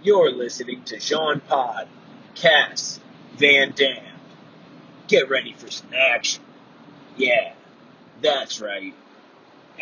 You're 0.00 0.30
listening 0.30 0.84
to 0.84 0.98
Jean 0.98 1.40
Pod, 1.40 1.88
Cass, 2.36 3.00
Van 3.36 3.72
Dam. 3.72 4.04
Get 5.08 5.28
ready 5.28 5.52
for 5.54 5.68
some 5.70 5.88
action. 5.92 6.42
Yeah, 7.16 7.52
that's 8.22 8.60
right, 8.60 8.94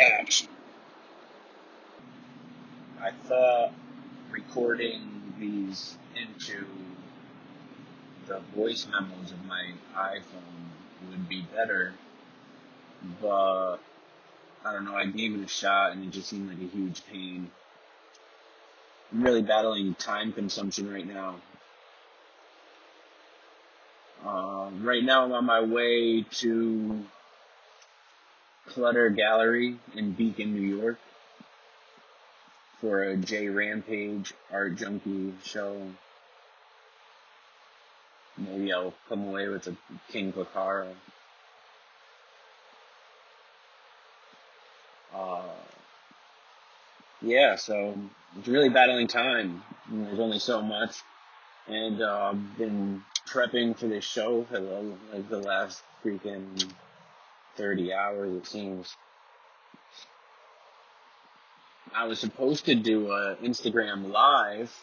action. 0.00 0.48
I 2.98 3.10
thought 3.10 3.72
recording 4.30 5.34
these 5.38 5.98
into 6.14 6.64
the 8.26 8.40
voice 8.54 8.86
memos 8.90 9.32
of 9.32 9.44
my 9.44 9.72
iPhone 9.94 11.10
would 11.10 11.28
be 11.28 11.42
better, 11.54 11.92
but 13.20 13.76
I 14.64 14.72
don't 14.72 14.86
know, 14.86 14.96
I 14.96 15.04
gave 15.04 15.34
it 15.34 15.44
a 15.44 15.48
shot 15.48 15.92
and 15.92 16.04
it 16.04 16.10
just 16.10 16.28
seemed 16.28 16.48
like 16.48 16.58
a 16.58 16.74
huge 16.74 17.04
pain. 17.06 17.50
I'm 19.12 19.22
really 19.22 19.42
battling 19.42 19.94
time 19.94 20.32
consumption 20.32 20.92
right 20.92 21.06
now. 21.06 21.36
Uh, 24.24 24.70
right 24.80 25.04
now 25.04 25.24
I'm 25.24 25.32
on 25.32 25.44
my 25.44 25.60
way 25.60 26.22
to 26.22 27.04
Clutter 28.66 29.10
Gallery 29.10 29.78
in 29.94 30.12
Beacon, 30.12 30.54
New 30.54 30.76
York 30.76 30.98
for 32.80 33.02
a 33.02 33.16
J 33.16 33.48
Rampage 33.48 34.34
Art 34.52 34.76
Junkie 34.76 35.34
show. 35.44 35.80
Maybe 38.36 38.72
I'll 38.72 38.94
come 39.08 39.28
away 39.28 39.48
with 39.48 39.66
a 39.68 39.76
King 40.10 40.32
Kakara. 40.32 40.92
Uh, 45.14 45.42
yeah, 47.22 47.56
so 47.56 47.94
it's 48.38 48.48
really 48.48 48.68
battling 48.68 49.06
time. 49.06 49.62
There's 49.90 50.18
only 50.18 50.38
so 50.38 50.62
much, 50.62 50.96
and 51.66 52.02
uh, 52.02 52.32
I've 52.32 52.58
been 52.58 53.02
prepping 53.28 53.78
for 53.78 53.86
this 53.86 54.04
show 54.04 54.44
for 54.44 54.60
the, 54.60 54.94
like 55.12 55.28
the 55.28 55.38
last 55.38 55.82
freaking 56.04 56.68
thirty 57.56 57.92
hours. 57.92 58.34
It 58.34 58.46
seems. 58.46 58.94
I 61.94 62.06
was 62.06 62.18
supposed 62.18 62.66
to 62.66 62.74
do 62.74 63.10
a 63.10 63.36
Instagram 63.36 64.10
live 64.10 64.74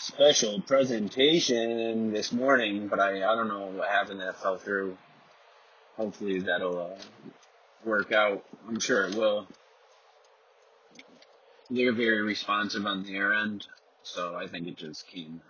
special 0.00 0.60
presentation 0.62 2.12
this 2.12 2.32
morning, 2.32 2.88
but 2.88 3.00
I 3.00 3.16
I 3.16 3.34
don't 3.34 3.48
know 3.48 3.66
what 3.66 3.88
happened 3.88 4.20
that 4.20 4.40
fell 4.40 4.56
through. 4.56 4.96
Hopefully 5.96 6.40
that'll 6.40 6.78
uh, 6.78 6.98
work 7.84 8.12
out. 8.12 8.44
I'm 8.68 8.80
sure 8.80 9.06
it 9.06 9.14
will 9.14 9.46
they're 11.70 11.92
very 11.92 12.22
responsive 12.22 12.86
on 12.86 13.04
their 13.04 13.34
end, 13.34 13.66
so 14.02 14.34
I 14.34 14.46
think 14.46 14.66
it 14.66 14.76
just 14.76 15.06
came. 15.06 15.40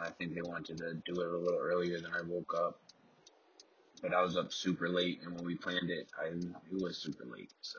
I, 0.00 0.06
I 0.06 0.10
think 0.10 0.34
they 0.34 0.42
wanted 0.42 0.78
to 0.78 0.94
do 0.94 1.20
it 1.20 1.26
a 1.26 1.38
little 1.38 1.58
earlier 1.60 2.00
than 2.00 2.12
I 2.12 2.22
woke 2.22 2.54
up, 2.56 2.80
but 4.00 4.14
I 4.14 4.22
was 4.22 4.36
up 4.36 4.52
super 4.52 4.88
late, 4.88 5.20
and 5.24 5.34
when 5.34 5.44
we 5.44 5.56
planned 5.56 5.90
it, 5.90 6.08
I 6.18 6.28
it 6.28 6.72
was 6.72 6.98
super 6.98 7.24
late, 7.24 7.52
so 7.60 7.78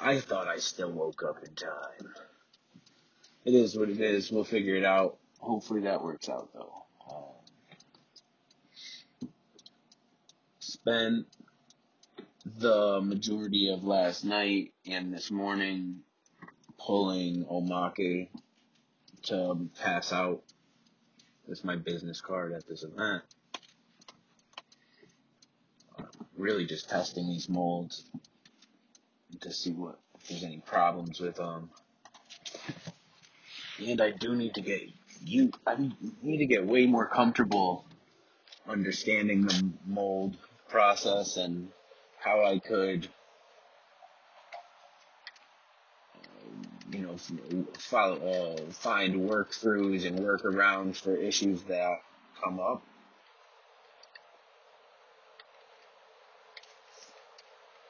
I 0.00 0.20
thought 0.20 0.48
I 0.48 0.58
still 0.58 0.92
woke 0.92 1.22
up 1.22 1.42
in 1.44 1.54
time. 1.54 2.14
It 3.44 3.54
is 3.54 3.76
what 3.76 3.88
it 3.88 4.00
is. 4.00 4.30
We'll 4.30 4.44
figure 4.44 4.76
it 4.76 4.84
out. 4.84 5.18
Hopefully 5.38 5.82
that 5.82 6.02
works 6.02 6.28
out 6.28 6.52
though. 6.52 6.84
Um, 7.10 9.28
spent 10.58 11.26
the 12.44 13.00
majority 13.02 13.70
of 13.70 13.84
last 13.84 14.24
night 14.24 14.72
and 14.86 15.12
this 15.12 15.30
morning 15.30 16.00
pulling 16.78 17.44
Omake 17.44 18.28
to 19.24 19.68
pass 19.80 20.12
out 20.12 20.42
as 21.50 21.64
my 21.64 21.76
business 21.76 22.20
card 22.20 22.52
at 22.52 22.66
this 22.66 22.84
event. 22.84 23.22
Really 26.36 26.66
just 26.66 26.88
testing 26.88 27.26
these 27.26 27.48
molds 27.48 28.04
to 29.40 29.52
see 29.52 29.72
what 29.72 29.98
if 30.20 30.28
there's 30.28 30.44
any 30.44 30.58
problems 30.58 31.20
with 31.20 31.36
them. 31.36 31.70
And 33.84 34.00
I 34.00 34.10
do 34.10 34.36
need 34.36 34.54
to 34.54 34.60
get 34.60 34.82
you 35.24 35.50
I 35.66 35.76
need 36.22 36.38
to 36.38 36.46
get 36.46 36.64
way 36.64 36.86
more 36.86 37.06
comfortable 37.06 37.84
understanding 38.68 39.42
the 39.42 39.70
mold 39.86 40.36
process 40.68 41.36
and 41.36 41.68
how 42.20 42.44
I 42.44 42.58
could 42.58 43.08
you 46.92 47.00
know, 47.00 47.16
follow, 47.78 48.16
uh, 48.16 48.72
find 48.72 49.28
work-throughs 49.28 50.06
and 50.06 50.18
workarounds 50.20 50.96
for 50.96 51.16
issues 51.16 51.62
that 51.64 52.00
come 52.42 52.58
up. 52.60 52.82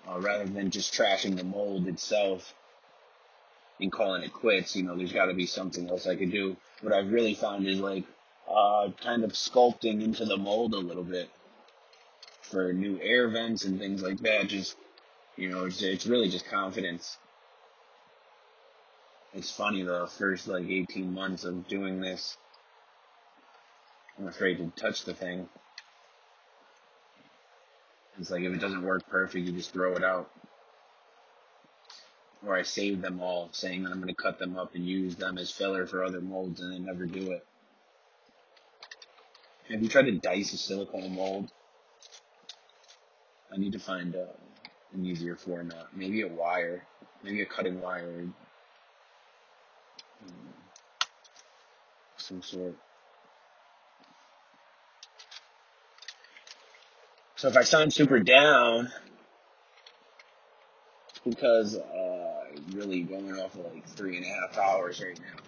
Uh, 0.09 0.19
rather 0.21 0.47
than 0.47 0.71
just 0.71 0.93
trashing 0.95 1.37
the 1.37 1.45
mold 1.45 1.87
itself 1.87 2.55
and 3.81 3.93
calling 3.93 4.23
it 4.23 4.33
quits, 4.33 4.75
you 4.75 4.83
know, 4.83 4.97
there's 4.97 5.13
got 5.13 5.27
to 5.27 5.35
be 5.35 5.47
something 5.47 5.89
else 5.89 6.07
I 6.07 6.17
could 6.17 6.33
do. 6.33 6.57
What 6.81 6.93
I've 6.95 7.13
really 7.13 7.35
found 7.35 7.67
is 7.67 7.79
like 7.79 8.05
uh, 8.51 8.89
kind 9.03 9.23
of 9.23 9.33
sculpting 9.33 10.03
into 10.03 10.25
the 10.25 10.39
mold 10.39 10.73
a 10.73 10.79
little 10.79 11.05
bit 11.05 11.31
for 12.49 12.73
new 12.73 12.99
air 13.01 13.29
vents 13.29 13.65
and 13.65 13.79
things 13.79 14.03
like 14.03 14.19
that. 14.21 14.49
Just 14.49 14.77
you 15.37 15.49
know, 15.49 15.67
it's, 15.67 15.81
it's 15.83 16.07
really 16.07 16.29
just 16.29 16.47
confidence. 16.49 17.17
It's 19.35 19.51
funny 19.51 19.83
the 19.83 20.09
first 20.19 20.49
like 20.49 20.69
18 20.69 21.13
months 21.13 21.45
of 21.45 21.69
doing 21.69 22.01
this 22.01 22.37
i'm 24.19 24.27
afraid 24.27 24.59
to 24.59 24.73
touch 24.81 25.05
the 25.05 25.15
thing. 25.15 25.49
It's 28.19 28.31
like 28.31 28.43
if 28.43 28.53
it 28.53 28.61
doesn't 28.61 28.83
work 28.83 29.07
perfect 29.09 29.47
you 29.47 29.53
just 29.53 29.73
throw 29.73 29.95
it 29.95 30.03
out. 30.03 30.31
Or 32.45 32.57
i 32.57 32.63
save 32.63 33.01
them 33.01 33.21
all 33.21 33.49
saying 33.53 33.85
that 33.85 33.91
i'm 33.91 34.01
going 34.01 34.15
to 34.15 34.21
cut 34.21 34.39
them 34.39 34.57
up 34.57 34.75
and 34.75 34.85
use 34.85 35.17
them 35.17 35.39
as 35.39 35.51
filler 35.51 35.87
for 35.87 36.05
other 36.05 36.21
molds 36.21 36.61
and 36.61 36.73
then 36.73 36.87
never 36.87 37.07
do 37.07 37.33
it. 37.33 37.47
Have 39.69 39.83
you 39.83 39.89
tried 39.89 40.07
to 40.07 40.13
dice 40.13 40.53
a 40.53 40.57
silicone 40.57 41.15
mold 41.15 41.51
i 43.53 43.57
need 43.57 43.73
to 43.73 43.79
find 43.79 44.17
uh, 44.17 44.25
an 44.95 45.05
easier 45.05 45.37
format 45.37 45.87
maybe 45.95 46.23
a 46.23 46.29
wire 46.29 46.83
maybe 47.23 47.43
a 47.43 47.47
cutting 47.47 47.81
wire 47.81 48.27
some 52.29 52.43
sort. 52.43 52.75
So 57.37 57.49
if 57.49 57.57
I 57.57 57.63
sound 57.63 57.93
super 57.93 58.19
down, 58.19 58.91
because 61.25 61.77
uh, 61.77 62.45
I'm 62.51 62.77
really 62.77 63.03
going 63.03 63.33
off 63.39 63.55
of 63.55 63.73
like 63.73 63.87
three 63.87 64.17
and 64.17 64.27
a 64.27 64.29
half 64.29 64.59
hours 64.59 65.01
right 65.01 65.19
now. 65.19 65.43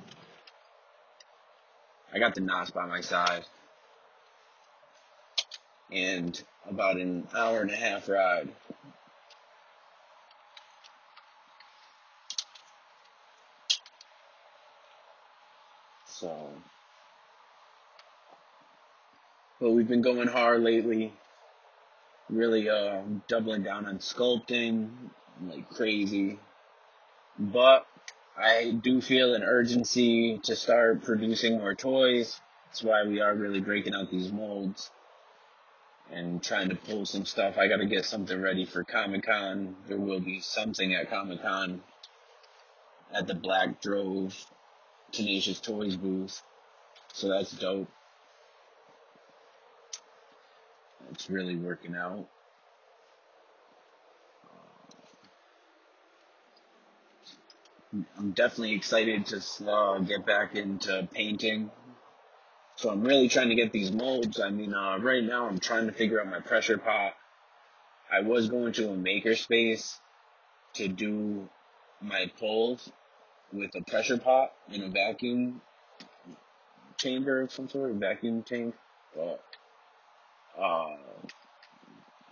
I 2.13 2.19
got 2.19 2.35
the 2.35 2.41
NOS 2.41 2.71
by 2.71 2.87
my 2.87 3.01
side. 3.01 3.45
And 5.93 6.41
about 6.69 6.97
an 6.97 7.27
hour 7.35 7.61
and 7.61 7.71
a 7.71 7.77
half 7.77 8.09
ride. 8.09 8.49
So 16.07 16.51
but 19.61 19.71
we've 19.71 19.89
been 19.89 20.03
going 20.03 20.29
hard 20.29 20.63
lately. 20.63 21.13
Really 22.29 22.69
uh, 22.69 23.03
doubling 23.29 23.63
down 23.63 23.87
on 23.87 23.99
sculpting 23.99 24.91
like 25.47 25.69
crazy. 25.71 26.39
But 27.39 27.87
I 28.39 28.71
do 28.71 29.01
feel 29.01 29.35
an 29.35 29.43
urgency 29.43 30.39
to 30.45 30.57
start 30.57 31.03
producing 31.03 31.59
more 31.59 31.75
toys. 31.75 32.41
That's 32.67 32.83
why 32.83 33.05
we 33.05 33.21
are 33.21 33.35
really 33.35 33.61
breaking 33.61 33.95
out 33.95 34.11
these 34.11 34.31
molds 34.31 34.91
and 36.13 36.43
trying 36.43 36.69
to 36.69 36.75
pull 36.75 37.07
some 37.07 37.25
stuff. 37.25 37.59
I 37.59 37.69
got 37.69 37.79
to 37.79 37.87
get 37.87 38.05
something 38.05 38.41
ready 38.41 38.65
for 38.65 38.85
Comic 38.85 39.27
Con. 39.27 39.77
There 39.87 39.97
will 39.97 40.21
be 40.21 40.41
something 40.41 40.95
at 40.95 41.11
Comic 41.11 41.43
Con 41.43 41.83
at 43.13 43.27
the 43.27 43.35
Black 43.35 43.81
Drove 43.81 44.37
Tenacious 45.13 45.61
Toys 45.61 45.97
booth. 45.97 46.43
So 47.13 47.29
that's 47.29 47.53
dope. 47.53 47.89
It's 51.13 51.29
really 51.29 51.57
working 51.57 51.97
out. 51.97 52.29
I'm 58.17 58.31
definitely 58.31 58.75
excited 58.75 59.27
to 59.27 59.69
uh, 59.69 59.99
get 59.99 60.25
back 60.25 60.55
into 60.55 61.09
painting. 61.13 61.73
So 62.81 62.89
I'm 62.89 63.03
really 63.03 63.29
trying 63.29 63.51
to 63.51 63.55
get 63.55 63.73
these 63.73 63.93
molds. 63.93 64.41
I 64.41 64.49
mean, 64.49 64.73
uh, 64.73 64.97
right 65.01 65.23
now 65.23 65.47
I'm 65.47 65.59
trying 65.59 65.87
to 65.89 65.93
figure 65.93 66.19
out 66.19 66.29
my 66.29 66.41
pressure 66.41 66.79
pot. 66.79 67.13
I 68.11 68.23
was 68.23 68.49
going 68.49 68.73
to 68.73 68.89
a 68.89 68.97
makerspace 68.97 69.99
to 70.77 70.89
do 70.89 71.47
my 72.01 72.33
pulls, 72.39 72.91
with 73.53 73.75
a 73.75 73.83
pressure 73.83 74.17
pot 74.17 74.53
in 74.73 74.83
a 74.83 74.89
vacuum 74.89 75.61
chamber 76.97 77.43
of 77.43 77.53
some 77.53 77.69
sort, 77.69 77.93
vacuum 77.97 78.43
tank. 78.45 78.75
But 79.15 79.45
uh, 80.59 80.97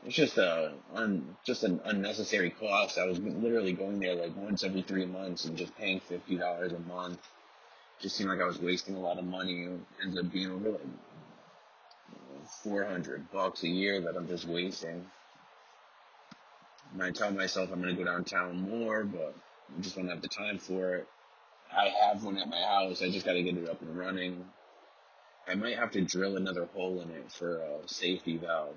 it's 0.06 0.14
just 0.14 0.38
a 0.38 0.72
un, 0.94 1.36
just 1.44 1.62
an 1.62 1.78
unnecessary 1.84 2.48
cost. 2.48 2.96
I 2.96 3.04
was 3.04 3.18
literally 3.18 3.74
going 3.74 4.00
there 4.00 4.14
like 4.14 4.34
once 4.34 4.64
every 4.64 4.80
three 4.80 5.04
months 5.04 5.44
and 5.44 5.58
just 5.58 5.76
paying 5.76 6.00
fifty 6.00 6.38
dollars 6.38 6.72
a 6.72 6.78
month. 6.78 7.20
Just 8.00 8.16
seemed 8.16 8.30
like 8.30 8.40
I 8.40 8.46
was 8.46 8.60
wasting 8.60 8.94
a 8.94 9.00
lot 9.00 9.18
of 9.18 9.24
money. 9.24 9.62
It 9.64 9.80
ends 10.02 10.18
up 10.18 10.30
being 10.30 10.50
over 10.50 10.70
like 10.70 10.80
four 12.62 12.84
hundred 12.84 13.30
bucks 13.32 13.62
a 13.64 13.68
year 13.68 14.00
that 14.00 14.16
I'm 14.16 14.28
just 14.28 14.46
wasting. 14.46 15.04
And 16.92 17.02
I 17.02 17.10
tell 17.10 17.30
myself 17.32 17.70
I'm 17.72 17.80
gonna 17.80 17.94
go 17.94 18.04
downtown 18.04 18.70
more, 18.70 19.04
but 19.04 19.34
I 19.76 19.80
just 19.80 19.96
don't 19.96 20.08
have 20.08 20.22
the 20.22 20.28
time 20.28 20.58
for 20.58 20.94
it. 20.94 21.08
I 21.76 21.92
have 22.06 22.22
one 22.22 22.38
at 22.38 22.48
my 22.48 22.60
house. 22.60 23.02
I 23.02 23.10
just 23.10 23.26
gotta 23.26 23.42
get 23.42 23.56
it 23.56 23.68
up 23.68 23.82
and 23.82 23.98
running. 23.98 24.44
I 25.48 25.54
might 25.54 25.76
have 25.76 25.90
to 25.92 26.00
drill 26.02 26.36
another 26.36 26.66
hole 26.74 27.00
in 27.00 27.10
it 27.10 27.32
for 27.32 27.58
a 27.58 27.88
safety 27.88 28.36
valve. 28.36 28.76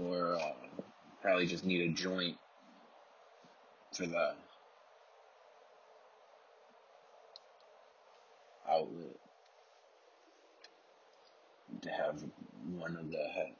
Or 0.00 0.36
uh, 0.36 0.82
probably 1.22 1.46
just 1.46 1.64
need 1.64 1.90
a 1.90 1.92
joint 1.92 2.36
for 3.92 4.06
the 4.06 4.34
outlet 8.78 9.16
to 11.82 11.90
have 11.90 12.22
one 12.70 12.96
of 12.96 13.10
the 13.10 13.18
head, 13.34 13.52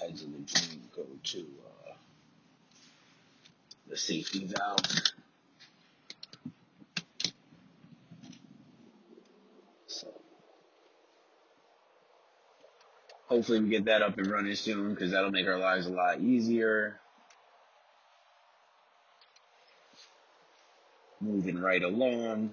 heads 0.00 0.22
of 0.22 0.32
the 0.32 0.38
joint 0.38 0.92
go 0.94 1.06
to 1.22 1.38
uh, 1.38 1.92
the 3.88 3.96
safety 3.96 4.46
valve. 4.46 4.80
So 9.86 10.08
hopefully 13.26 13.60
we 13.60 13.68
get 13.68 13.84
that 13.86 14.02
up 14.02 14.18
and 14.18 14.26
running 14.26 14.54
soon 14.54 14.94
because 14.94 15.12
that'll 15.12 15.30
make 15.30 15.46
our 15.46 15.58
lives 15.58 15.86
a 15.86 15.92
lot 15.92 16.20
easier. 16.20 16.98
Moving 21.20 21.60
right 21.60 21.82
along. 21.82 22.52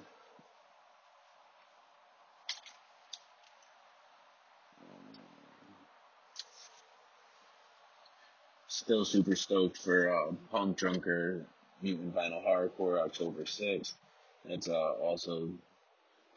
Still 8.80 9.04
super 9.04 9.36
stoked 9.36 9.78
for 9.78 10.10
uh, 10.10 10.32
Punk 10.52 10.78
Drunker 10.78 11.46
Mutant 11.82 12.16
Vinyl 12.16 12.48
Hardcore 12.48 13.02
October 13.02 13.44
6th. 13.44 13.92
It's 14.46 14.70
uh, 14.70 14.94
also 14.94 15.50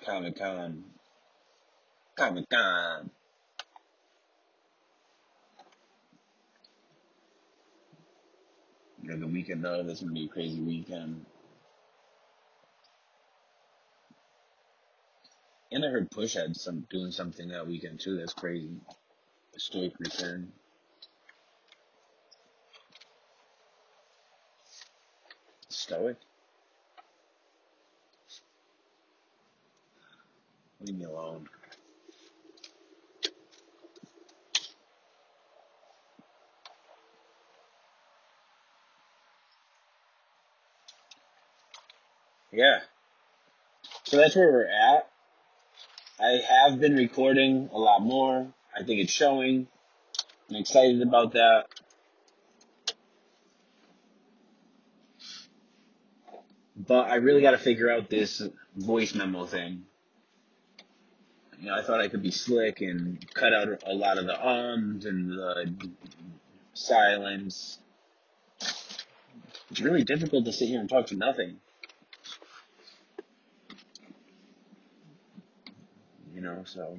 Comic 0.04 0.40
Con. 0.40 0.82
Comic 2.16 2.50
Con. 2.50 3.10
You 9.02 9.10
know, 9.10 9.18
the 9.18 9.28
weekend 9.28 9.64
though, 9.64 9.84
this 9.84 10.00
gonna 10.00 10.12
be 10.12 10.24
a 10.24 10.28
crazy 10.28 10.60
weekend. 10.60 11.24
And 15.70 15.84
I 15.84 15.88
heard 15.90 16.10
Push 16.10 16.34
had 16.34 16.56
some 16.56 16.88
doing 16.90 17.12
something 17.12 17.48
that 17.50 17.68
weekend 17.68 18.00
too. 18.00 18.16
That's 18.16 18.34
crazy. 18.34 18.80
A 19.54 19.60
stoic 19.60 19.92
return. 20.00 20.50
Stoic? 25.82 26.16
Leave 30.80 30.96
me 30.96 31.04
alone. 31.04 31.48
Yeah. 42.52 42.78
So 44.04 44.18
that's 44.18 44.36
where 44.36 44.52
we're 44.52 44.66
at. 44.66 45.10
I 46.20 46.40
have 46.48 46.78
been 46.78 46.94
recording 46.94 47.70
a 47.72 47.78
lot 47.78 48.02
more. 48.02 48.46
I 48.72 48.84
think 48.84 49.00
it's 49.00 49.12
showing. 49.12 49.66
I'm 50.48 50.56
excited 50.56 51.02
about 51.02 51.32
that. 51.32 51.64
But 56.86 57.08
I 57.08 57.16
really 57.16 57.42
got 57.42 57.52
to 57.52 57.58
figure 57.58 57.90
out 57.90 58.10
this 58.10 58.42
voice 58.76 59.14
memo 59.14 59.46
thing. 59.46 59.82
You 61.60 61.68
know, 61.68 61.74
I 61.76 61.82
thought 61.82 62.00
I 62.00 62.08
could 62.08 62.22
be 62.22 62.32
slick 62.32 62.80
and 62.80 63.24
cut 63.34 63.52
out 63.52 63.68
a 63.86 63.94
lot 63.94 64.18
of 64.18 64.26
the 64.26 64.46
ums 64.46 65.06
and 65.06 65.30
the 65.30 65.72
silence. 66.74 67.78
It's 69.70 69.80
really 69.80 70.02
difficult 70.02 70.44
to 70.46 70.52
sit 70.52 70.68
here 70.68 70.80
and 70.80 70.88
talk 70.88 71.06
to 71.06 71.16
nothing. 71.16 71.58
You 76.34 76.40
know, 76.40 76.64
so 76.64 76.98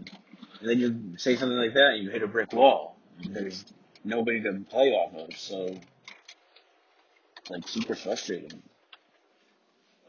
and 0.61 0.69
then 0.69 0.79
you 0.79 1.17
say 1.17 1.35
something 1.35 1.57
like 1.57 1.73
that, 1.73 1.95
and 1.95 2.03
you 2.03 2.09
hit 2.09 2.23
a 2.23 2.27
brick 2.27 2.53
wall. 2.53 2.95
There's 3.21 3.65
nobody 4.05 4.41
to 4.43 4.63
play 4.69 4.91
off 4.91 5.13
of, 5.13 5.35
so 5.35 5.75
it's 7.37 7.49
like 7.49 7.67
super 7.67 7.95
frustrating. 7.95 8.63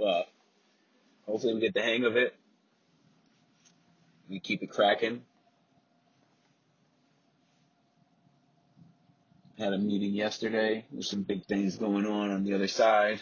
But 0.05 0.29
hopefully 1.25 1.55
we 1.55 1.61
get 1.61 1.73
the 1.73 1.81
hang 1.81 2.05
of 2.05 2.15
it. 2.19 2.37
We 4.29 4.39
keep 4.39 4.63
it 4.63 4.67
cracking. 4.67 5.23
Had 9.59 9.73
a 9.73 9.79
meeting 9.79 10.13
yesterday. 10.13 10.85
There's 10.93 11.09
some 11.09 11.23
big 11.23 11.47
things 11.47 11.77
going 11.77 12.05
on 12.05 12.31
on 12.31 12.45
the 12.45 12.53
other 12.53 12.69
side. 12.69 13.19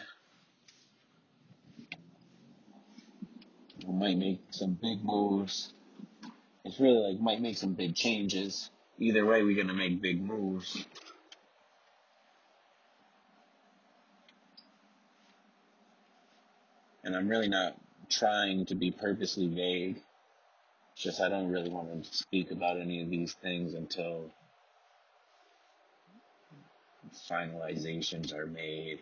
We 3.86 3.94
might 3.94 4.18
make 4.18 4.40
some 4.50 4.72
big 4.72 5.04
moves. 5.04 5.72
It's 6.64 6.80
really 6.80 7.12
like 7.12 7.20
might 7.20 7.40
make 7.40 7.58
some 7.58 7.74
big 7.74 7.94
changes. 7.94 8.70
Either 8.98 9.24
way, 9.24 9.44
we're 9.44 9.56
gonna 9.56 9.72
make 9.72 10.02
big 10.02 10.20
moves. 10.20 10.84
And 17.04 17.16
I'm 17.16 17.28
really 17.28 17.48
not 17.48 17.76
trying 18.08 18.66
to 18.66 18.74
be 18.74 18.90
purposely 18.90 19.48
vague. 19.48 20.00
It's 20.94 21.02
just 21.02 21.20
I 21.20 21.28
don't 21.28 21.50
really 21.50 21.70
want 21.70 22.04
to 22.04 22.16
speak 22.16 22.50
about 22.50 22.80
any 22.80 23.02
of 23.02 23.10
these 23.10 23.34
things 23.34 23.74
until 23.74 24.30
finalizations 27.30 28.34
are 28.34 28.46
made. 28.46 29.00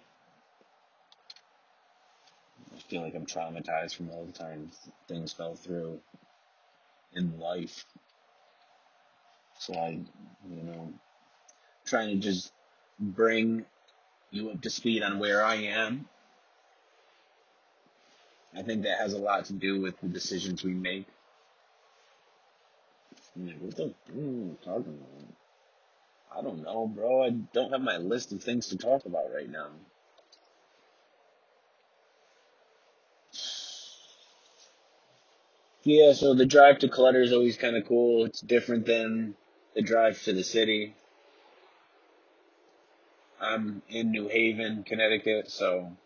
I 2.75 2.79
feel 2.79 3.03
like 3.03 3.15
I'm 3.15 3.27
traumatized 3.27 3.97
from 3.97 4.11
all 4.11 4.25
the 4.25 4.33
times 4.33 4.77
things 5.09 5.33
fell 5.33 5.55
through 5.55 6.01
in 7.15 7.39
life. 7.39 7.85
So 9.59 9.75
I, 9.75 9.89
you 10.49 10.63
know, 10.63 10.93
trying 11.85 12.09
to 12.09 12.17
just 12.17 12.53
bring 12.99 13.65
you 14.31 14.51
up 14.51 14.63
to 14.63 14.71
speed 14.71 15.03
on 15.03 15.19
where 15.19 15.45
I 15.45 15.57
am. 15.57 16.09
I 18.57 18.63
think 18.63 18.83
that 18.83 18.99
has 18.99 19.13
a 19.13 19.19
lot 19.19 19.45
to 19.47 19.53
do 19.53 19.81
with 19.81 20.01
the 20.01 20.09
decisions 20.09 20.65
we 20.65 20.75
make. 20.75 21.07
Like, 23.37 23.59
what 23.61 23.77
the 23.77 23.95
what 24.13 24.17
are 24.17 24.21
you 24.21 24.59
talking 24.65 24.99
about? 24.99 25.35
I 26.39 26.43
don't 26.43 26.63
know, 26.63 26.87
bro. 26.87 27.25
I 27.25 27.31
don't 27.31 27.73
have 27.73 27.81
my 27.83 27.97
list 27.97 28.33
of 28.33 28.43
things 28.43 28.69
to 28.69 28.77
talk 28.79 29.07
about 29.07 29.33
right 29.35 29.49
now. 29.51 29.69
Yeah, 35.85 36.13
so 36.13 36.35
the 36.35 36.47
drive 36.47 36.81
to 36.81 36.89
Clutter 36.89 37.23
is 37.23 37.33
always 37.33 37.57
kind 37.57 37.77
of 37.77 37.87
cool. 37.87 38.27
It's 38.27 38.41
different 38.41 38.87
than 38.87 39.35
the 39.75 39.83
drive 39.83 40.23
to 40.25 40.33
the 40.33 40.45
city. 40.45 40.95
I'm 43.41 43.83
in 43.89 44.11
New 44.11 44.29
Haven, 44.29 44.85
Connecticut, 44.85 45.51
so 45.51 45.97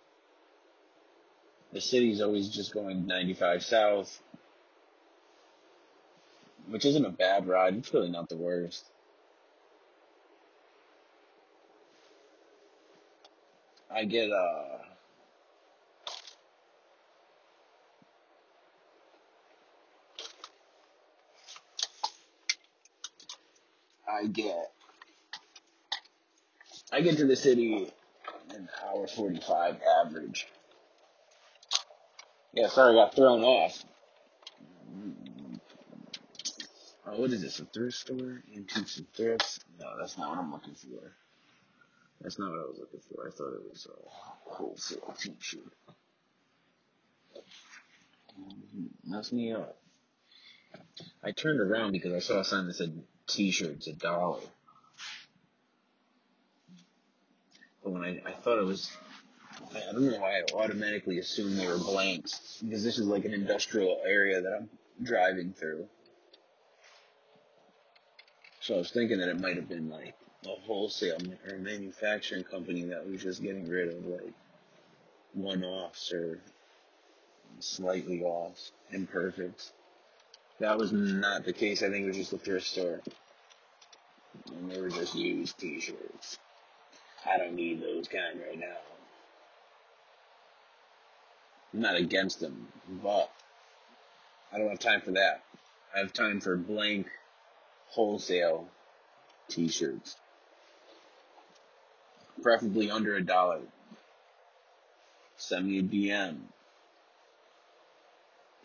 the 1.74 1.80
city's 1.80 2.22
always 2.22 2.48
just 2.48 2.72
going 2.72 3.04
95 3.04 3.64
south, 3.64 4.20
which 6.68 6.84
isn't 6.84 7.04
a 7.04 7.10
bad 7.10 7.48
ride. 7.48 7.74
It's 7.74 7.92
really 7.92 8.10
not 8.10 8.28
the 8.28 8.36
worst. 8.36 8.84
I 13.92 14.04
get 14.04 14.30
uh 14.30 14.78
I 24.10 24.26
get 24.26 24.72
I 26.92 27.00
get 27.02 27.18
to 27.18 27.26
the 27.26 27.36
city 27.36 27.88
an 28.50 28.68
hour 28.84 29.06
forty 29.06 29.40
five 29.40 29.76
average. 30.04 30.48
Yeah, 32.54 32.68
sorry, 32.68 32.92
I 32.92 33.04
got 33.04 33.14
thrown 33.16 33.42
off. 33.42 33.84
Oh, 37.06 37.20
what 37.20 37.30
is 37.30 37.42
this? 37.42 37.58
A 37.58 37.64
thrift 37.64 37.96
store? 37.96 38.42
Antiques 38.54 38.98
and 38.98 39.12
thrifts? 39.12 39.60
No, 39.80 39.98
that's 39.98 40.16
not 40.16 40.30
what 40.30 40.38
I'm 40.38 40.52
looking 40.52 40.74
for. 40.74 41.12
That's 42.20 42.38
not 42.38 42.50
what 42.50 42.60
I 42.60 42.62
was 42.62 42.78
looking 42.78 43.00
for. 43.00 43.26
I 43.26 43.30
thought 43.30 43.54
it 43.54 43.70
was 43.70 43.86
a 43.90 44.50
wholesale 44.50 45.14
t-shirt. 45.18 45.72
Mm-hmm. 48.40 48.86
Mess 49.04 49.32
me 49.32 49.52
up. 49.52 49.76
I 51.22 51.32
turned 51.32 51.60
around 51.60 51.92
because 51.92 52.12
I 52.12 52.20
saw 52.20 52.40
a 52.40 52.44
sign 52.44 52.66
that 52.66 52.74
said 52.74 53.02
t-shirts 53.26 53.88
a 53.88 53.92
dollar. 53.92 54.40
But 57.82 57.92
when 57.92 58.02
I, 58.02 58.22
I 58.26 58.32
thought 58.32 58.58
it 58.58 58.64
was, 58.64 58.90
I 59.76 59.92
don't 59.92 60.10
know 60.10 60.18
why 60.18 60.40
I 60.40 60.42
automatically 60.54 61.18
assumed 61.18 61.58
they 61.58 61.66
were 61.66 61.78
blanks 61.78 62.58
because 62.62 62.84
this 62.84 62.98
is 62.98 63.06
like 63.06 63.24
an 63.24 63.34
industrial 63.34 64.00
area 64.06 64.40
that 64.40 64.52
I'm 64.52 64.68
driving 65.02 65.52
through. 65.52 65.88
So 68.60 68.76
I 68.76 68.78
was 68.78 68.90
thinking 68.90 69.18
that 69.18 69.28
it 69.28 69.40
might 69.40 69.56
have 69.56 69.68
been 69.68 69.90
like 69.90 70.14
a 70.46 70.54
wholesale 70.66 71.18
or 71.48 71.58
manufacturing 71.58 72.44
company 72.44 72.82
that 72.84 73.08
was 73.08 73.22
just 73.22 73.42
getting 73.42 73.68
rid 73.68 73.88
of 73.88 74.06
like 74.06 74.32
one-offs 75.32 76.12
or 76.12 76.38
slightly 77.60 78.22
off, 78.22 78.58
imperfects. 78.92 79.72
That 80.60 80.78
was 80.78 80.92
not 80.92 81.44
the 81.44 81.52
case. 81.52 81.82
I 81.82 81.90
think 81.90 82.04
it 82.04 82.08
was 82.08 82.16
just 82.16 82.32
a 82.32 82.38
thrift 82.38 82.66
store. 82.66 83.00
And 84.46 84.70
they 84.70 84.80
were 84.80 84.90
just 84.90 85.14
used 85.14 85.58
t-shirts. 85.58 86.38
I 87.26 87.38
don't 87.38 87.54
need 87.54 87.82
those 87.82 88.06
kind 88.08 88.40
right 88.46 88.58
now. 88.58 88.76
I'm 91.74 91.80
not 91.80 91.96
against 91.96 92.38
them, 92.38 92.68
but 93.02 93.30
I 94.52 94.58
don't 94.58 94.68
have 94.68 94.78
time 94.78 95.00
for 95.00 95.10
that. 95.12 95.42
I 95.94 95.98
have 95.98 96.12
time 96.12 96.40
for 96.40 96.56
blank 96.56 97.08
wholesale 97.88 98.68
t-shirts. 99.48 100.16
Preferably 102.40 102.90
under 102.90 103.16
a 103.16 103.22
dollar. 103.22 103.60
Send 105.36 105.66
me 105.66 105.80
a 105.80 105.82
DM. 105.82 106.36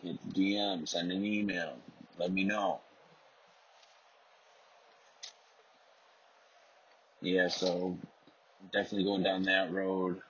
Hit 0.02 0.18
the 0.28 0.54
DM, 0.54 0.88
send 0.88 1.10
an 1.10 1.24
email. 1.24 1.74
Let 2.16 2.32
me 2.32 2.44
know. 2.44 2.78
Yeah, 7.20 7.48
so 7.48 7.98
definitely 8.72 9.04
going 9.04 9.24
down 9.24 9.42
that 9.42 9.72
road. 9.72 10.20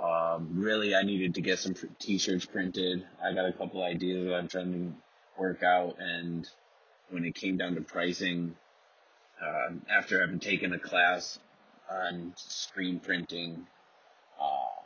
Um, 0.00 0.50
really, 0.54 0.94
I 0.94 1.02
needed 1.02 1.34
to 1.34 1.40
get 1.40 1.58
some 1.58 1.74
t-shirts 1.98 2.46
printed. 2.46 3.06
I 3.22 3.32
got 3.32 3.46
a 3.46 3.52
couple 3.52 3.82
ideas 3.82 4.26
that 4.26 4.34
I'm 4.34 4.48
trying 4.48 4.72
to 4.72 5.40
work 5.40 5.62
out, 5.62 5.96
and 5.98 6.48
when 7.10 7.24
it 7.24 7.34
came 7.34 7.56
down 7.56 7.74
to 7.76 7.80
pricing, 7.80 8.56
uh, 9.42 9.70
after 9.90 10.20
having 10.20 10.40
taken 10.40 10.72
a 10.72 10.78
class 10.78 11.38
on 11.90 12.32
screen 12.36 13.00
printing, 13.00 13.66
um, 14.40 14.84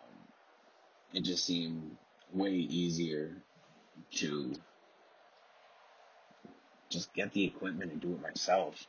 it 1.14 1.22
just 1.22 1.44
seemed 1.44 1.96
way 2.32 2.52
easier 2.52 3.30
to 4.12 4.54
just 6.90 7.12
get 7.14 7.32
the 7.32 7.44
equipment 7.44 7.92
and 7.92 8.00
do 8.00 8.12
it 8.12 8.22
myself. 8.22 8.86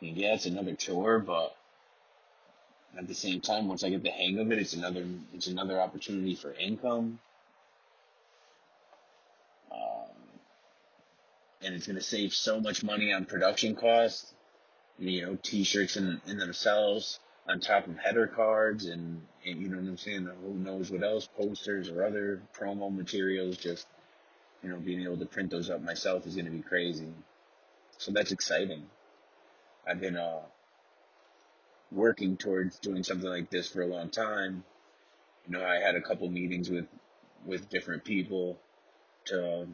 Mean, 0.00 0.16
yeah, 0.16 0.34
it's 0.34 0.46
another 0.46 0.74
chore, 0.74 1.18
but 1.18 1.56
at 2.98 3.08
the 3.08 3.14
same 3.14 3.40
time, 3.40 3.68
once 3.68 3.84
I 3.84 3.90
get 3.90 4.02
the 4.02 4.10
hang 4.10 4.38
of 4.38 4.50
it, 4.52 4.58
it's 4.58 4.74
another 4.74 5.04
it's 5.34 5.46
another 5.46 5.80
opportunity 5.80 6.34
for 6.34 6.52
income, 6.52 7.18
um, 9.70 10.10
and 11.62 11.74
it's 11.74 11.86
going 11.86 11.96
to 11.96 12.02
save 12.02 12.32
so 12.32 12.60
much 12.60 12.82
money 12.82 13.12
on 13.12 13.24
production 13.24 13.74
costs. 13.74 14.32
You 14.98 15.26
know, 15.26 15.38
T-shirts 15.42 15.96
in 15.96 16.20
in 16.26 16.38
themselves, 16.38 17.20
on 17.48 17.60
top 17.60 17.86
of 17.86 17.98
header 17.98 18.26
cards, 18.26 18.86
and, 18.86 19.22
and 19.44 19.60
you 19.60 19.68
know 19.68 19.76
what 19.76 19.88
I'm 19.88 19.98
saying. 19.98 20.28
Who 20.42 20.54
knows 20.54 20.90
what 20.90 21.02
else? 21.02 21.28
Posters 21.36 21.90
or 21.90 22.04
other 22.04 22.42
promo 22.58 22.94
materials. 22.94 23.56
Just 23.58 23.86
you 24.62 24.70
know, 24.70 24.76
being 24.76 25.02
able 25.02 25.18
to 25.18 25.26
print 25.26 25.50
those 25.50 25.70
up 25.70 25.82
myself 25.82 26.26
is 26.26 26.34
going 26.34 26.46
to 26.46 26.50
be 26.50 26.62
crazy. 26.62 27.08
So 27.98 28.12
that's 28.12 28.32
exciting. 28.32 28.84
I've 29.86 30.00
been 30.00 30.16
uh, 30.16 30.40
working 31.92 32.36
towards 32.36 32.78
doing 32.78 33.02
something 33.02 33.28
like 33.28 33.50
this 33.50 33.68
for 33.68 33.82
a 33.82 33.86
long 33.86 34.10
time. 34.10 34.64
You 35.46 35.56
know, 35.56 35.64
I 35.64 35.76
had 35.76 35.94
a 35.94 36.00
couple 36.00 36.28
meetings 36.28 36.70
with 36.70 36.86
with 37.44 37.68
different 37.70 38.04
people 38.04 38.58
to, 39.26 39.66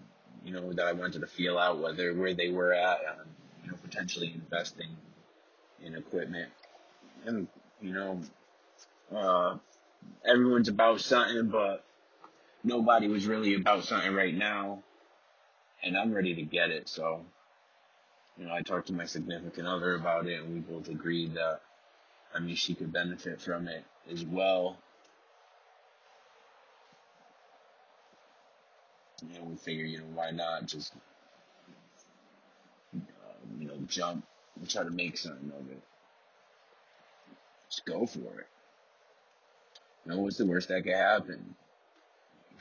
you 0.45 0.53
know, 0.53 0.73
that 0.75 0.87
I 0.87 0.93
wanted 0.93 1.21
to 1.21 1.27
feel 1.27 1.59
out 1.59 1.79
whether 1.79 2.13
where 2.15 2.35
they 2.35 2.51
were 2.51 2.73
at, 2.73 2.99
um, 3.09 3.27
you 3.65 3.71
know, 3.71 3.77
potentially 3.83 4.33
investing 4.35 4.89
in 5.83 5.95
equipment, 5.95 6.51
and 7.25 7.49
you 7.81 7.93
know, 7.93 8.21
uh, 9.15 9.57
everyone's 10.25 10.69
about 10.69 11.01
something, 11.01 11.49
but 11.49 11.85
nobody 12.63 13.09
was 13.09 13.27
really 13.27 13.55
about 13.55 13.85
something 13.85 14.13
right 14.15 14.35
now, 14.35 14.83
and 15.83 15.97
I'm 15.97 16.13
ready 16.13 16.35
to 16.35 16.43
get 16.43 16.71
it. 16.71 16.89
So, 16.89 17.25
you 18.39 18.47
know, 18.47 18.55
I 18.55 18.63
talked 18.63 18.89
to 18.89 18.93
my 18.93 19.07
significant 19.07 19.67
other 19.67 19.95
about 19.95 20.27
it, 20.27 20.41
and 20.41 20.55
we 20.55 20.61
both 20.61 20.89
agreed 20.89 21.35
that 21.35 21.61
I 22.35 22.41
mean, 22.41 22.57
she 22.57 22.75
could 22.75 22.93
benefit 22.93 23.41
from 23.41 23.69
it 23.69 23.85
as 24.11 24.25
well. 24.25 24.79
Know, 29.23 29.45
we 29.45 29.57
figure, 29.57 29.85
you 29.85 29.99
know, 29.99 30.05
why 30.15 30.33
not 30.33 30.67
just, 30.67 30.93
uh, 32.97 32.99
you 33.59 33.69
know, 33.69 33.79
jump 33.87 34.25
and 34.59 34.69
try 34.69 34.83
to 34.83 34.91
make 34.91 35.17
something 35.17 35.53
of 35.59 35.71
it. 35.71 35.81
Just 37.71 37.85
go 37.85 38.05
for 38.05 38.41
it. 38.41 38.49
You 40.05 40.13
know, 40.13 40.19
what's 40.19 40.39
the 40.39 40.47
worst 40.47 40.69
that 40.69 40.83
could 40.83 40.95
happen? 40.95 41.55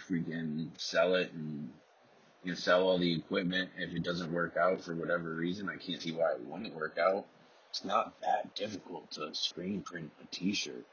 Freaking 0.07 0.69
sell 0.77 1.15
it 1.15 1.31
and, 1.33 1.71
you 2.43 2.51
know, 2.51 2.55
sell 2.55 2.87
all 2.87 2.99
the 2.99 3.11
equipment. 3.13 3.71
If 3.77 3.95
it 3.95 4.03
doesn't 4.03 4.31
work 4.31 4.55
out 4.55 4.81
for 4.81 4.93
whatever 4.93 5.33
reason, 5.33 5.67
I 5.67 5.77
can't 5.77 6.01
see 6.01 6.11
why 6.11 6.33
it 6.33 6.41
wouldn't 6.41 6.75
work 6.75 6.99
out. 6.99 7.25
It's 7.71 7.83
not 7.85 8.21
that 8.21 8.55
difficult 8.55 9.11
to 9.13 9.33
screen 9.33 9.81
print 9.81 10.11
a 10.23 10.27
t-shirt. 10.35 10.85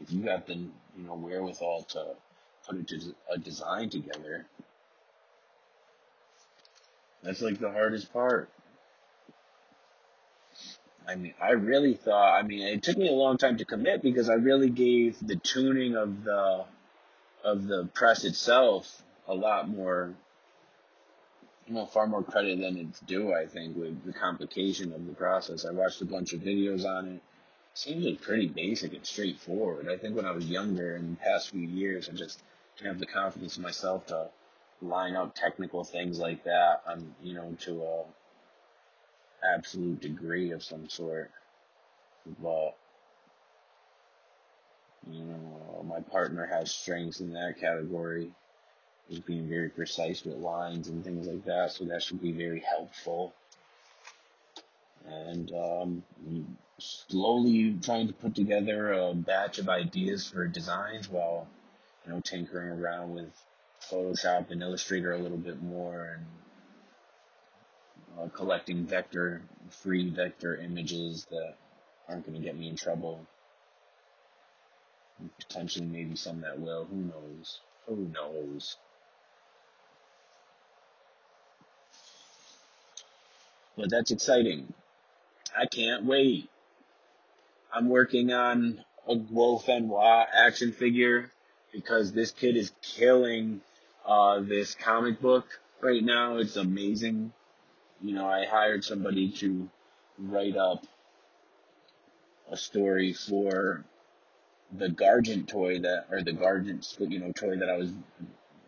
If 0.00 0.12
you 0.12 0.22
have 0.24 0.46
the, 0.46 0.54
you 0.54 1.04
know, 1.04 1.14
wherewithal 1.16 1.84
to 1.90 2.14
put 2.68 2.92
a, 2.92 3.34
a 3.34 3.38
design 3.38 3.90
together, 3.90 4.46
That's 7.26 7.42
like 7.42 7.58
the 7.58 7.72
hardest 7.72 8.12
part. 8.12 8.48
I 11.08 11.16
mean, 11.16 11.34
I 11.42 11.50
really 11.50 11.94
thought, 11.94 12.38
I 12.38 12.42
mean, 12.42 12.62
it 12.66 12.84
took 12.84 12.96
me 12.96 13.08
a 13.08 13.12
long 13.12 13.36
time 13.36 13.58
to 13.58 13.64
commit 13.64 14.00
because 14.02 14.30
I 14.30 14.34
really 14.34 14.70
gave 14.70 15.18
the 15.20 15.36
tuning 15.36 15.96
of 15.96 16.22
the, 16.22 16.64
of 17.44 17.66
the 17.66 17.88
press 17.94 18.24
itself 18.24 19.02
a 19.26 19.34
lot 19.34 19.68
more, 19.68 20.14
you 21.66 21.74
know, 21.74 21.86
far 21.86 22.06
more 22.06 22.22
credit 22.22 22.60
than 22.60 22.76
it's 22.76 23.00
due, 23.00 23.34
I 23.34 23.46
think, 23.46 23.76
with 23.76 24.04
the 24.04 24.12
complication 24.12 24.92
of 24.92 25.06
the 25.06 25.12
process. 25.12 25.64
I 25.64 25.72
watched 25.72 26.00
a 26.00 26.06
bunch 26.06 26.32
of 26.32 26.40
videos 26.40 26.84
on 26.84 27.08
it. 27.08 27.22
Seems 27.74 28.04
like 28.04 28.22
pretty 28.22 28.48
basic 28.48 28.94
and 28.94 29.04
straightforward. 29.04 29.88
I 29.90 29.98
think 29.98 30.16
when 30.16 30.24
I 30.24 30.30
was 30.30 30.46
younger 30.46 30.96
in 30.96 31.10
the 31.10 31.16
past 31.16 31.50
few 31.50 31.66
years, 31.66 32.08
I 32.08 32.12
just 32.12 32.40
didn't 32.76 32.92
have 32.92 33.00
the 33.00 33.06
confidence 33.06 33.56
in 33.56 33.62
myself 33.62 34.06
to 34.06 34.28
line 34.80 35.14
up 35.16 35.34
technical 35.34 35.84
things 35.84 36.18
like 36.18 36.44
that 36.44 36.82
on, 36.86 37.14
you 37.22 37.34
know, 37.34 37.54
to 37.60 37.82
a, 37.82 38.04
absolute 39.54 40.00
degree 40.00 40.52
of 40.52 40.62
some 40.62 40.88
sort. 40.88 41.30
But, 42.42 42.76
you 45.10 45.24
know, 45.24 45.84
my 45.86 46.00
partner 46.00 46.46
has 46.46 46.72
strengths 46.72 47.20
in 47.20 47.32
that 47.32 47.54
category. 47.60 48.32
Is 49.08 49.20
being 49.20 49.48
very 49.48 49.68
precise 49.68 50.24
with 50.24 50.36
lines 50.38 50.88
and 50.88 51.04
things 51.04 51.28
like 51.28 51.44
that, 51.44 51.70
so 51.70 51.84
that 51.84 52.02
should 52.02 52.20
be 52.20 52.32
very 52.32 52.58
helpful. 52.58 53.32
And 55.06 55.52
um, 55.52 56.02
slowly 56.78 57.78
trying 57.80 58.08
to 58.08 58.12
put 58.12 58.34
together 58.34 58.92
a 58.92 59.14
batch 59.14 59.58
of 59.58 59.68
ideas 59.68 60.28
for 60.28 60.48
designs 60.48 61.08
while, 61.08 61.46
you 62.04 62.12
know, 62.12 62.20
tinkering 62.20 62.70
around 62.70 63.14
with 63.14 63.30
Photoshop 63.80 64.50
and 64.50 64.60
Illustrator 64.60 65.12
a 65.12 65.18
little 65.18 65.38
bit 65.38 65.62
more 65.62 66.18
and 66.18 66.26
uh, 68.18 68.28
collecting 68.30 68.86
vector, 68.86 69.40
free 69.70 70.10
vector 70.10 70.56
images 70.56 71.26
that 71.30 71.54
aren't 72.08 72.26
going 72.26 72.40
to 72.40 72.44
get 72.44 72.58
me 72.58 72.68
in 72.68 72.76
trouble. 72.76 73.24
Potentially, 75.38 75.86
maybe 75.86 76.16
some 76.16 76.40
that 76.40 76.58
will. 76.58 76.86
Who 76.86 76.96
knows? 76.96 77.60
Who 77.86 78.08
knows? 78.12 78.76
But 83.76 83.90
that's 83.90 84.10
exciting. 84.10 84.72
I 85.56 85.66
can't 85.66 86.04
wait. 86.04 86.48
I'm 87.72 87.88
working 87.88 88.32
on 88.32 88.82
a 89.06 89.14
Wolf 89.14 89.68
Noir 89.68 90.26
action 90.32 90.72
figure 90.72 91.30
because 91.72 92.12
this 92.12 92.30
kid 92.30 92.56
is 92.56 92.72
killing 92.82 93.60
uh, 94.06 94.40
this 94.40 94.74
comic 94.74 95.20
book 95.20 95.46
right 95.80 96.02
now. 96.02 96.38
It's 96.38 96.56
amazing. 96.56 97.32
You 98.02 98.14
know, 98.14 98.26
I 98.26 98.46
hired 98.46 98.84
somebody 98.84 99.30
to 99.32 99.68
write 100.18 100.56
up 100.56 100.86
a 102.50 102.56
story 102.56 103.12
for 103.12 103.84
the 104.72 104.88
Gargant 104.88 105.48
toy 105.48 105.80
that, 105.80 106.06
or 106.10 106.22
the 106.22 106.32
Gargant, 106.32 106.96
you 107.10 107.18
know, 107.18 107.32
toy 107.32 107.56
that 107.56 107.68
I 107.68 107.76
was 107.76 107.90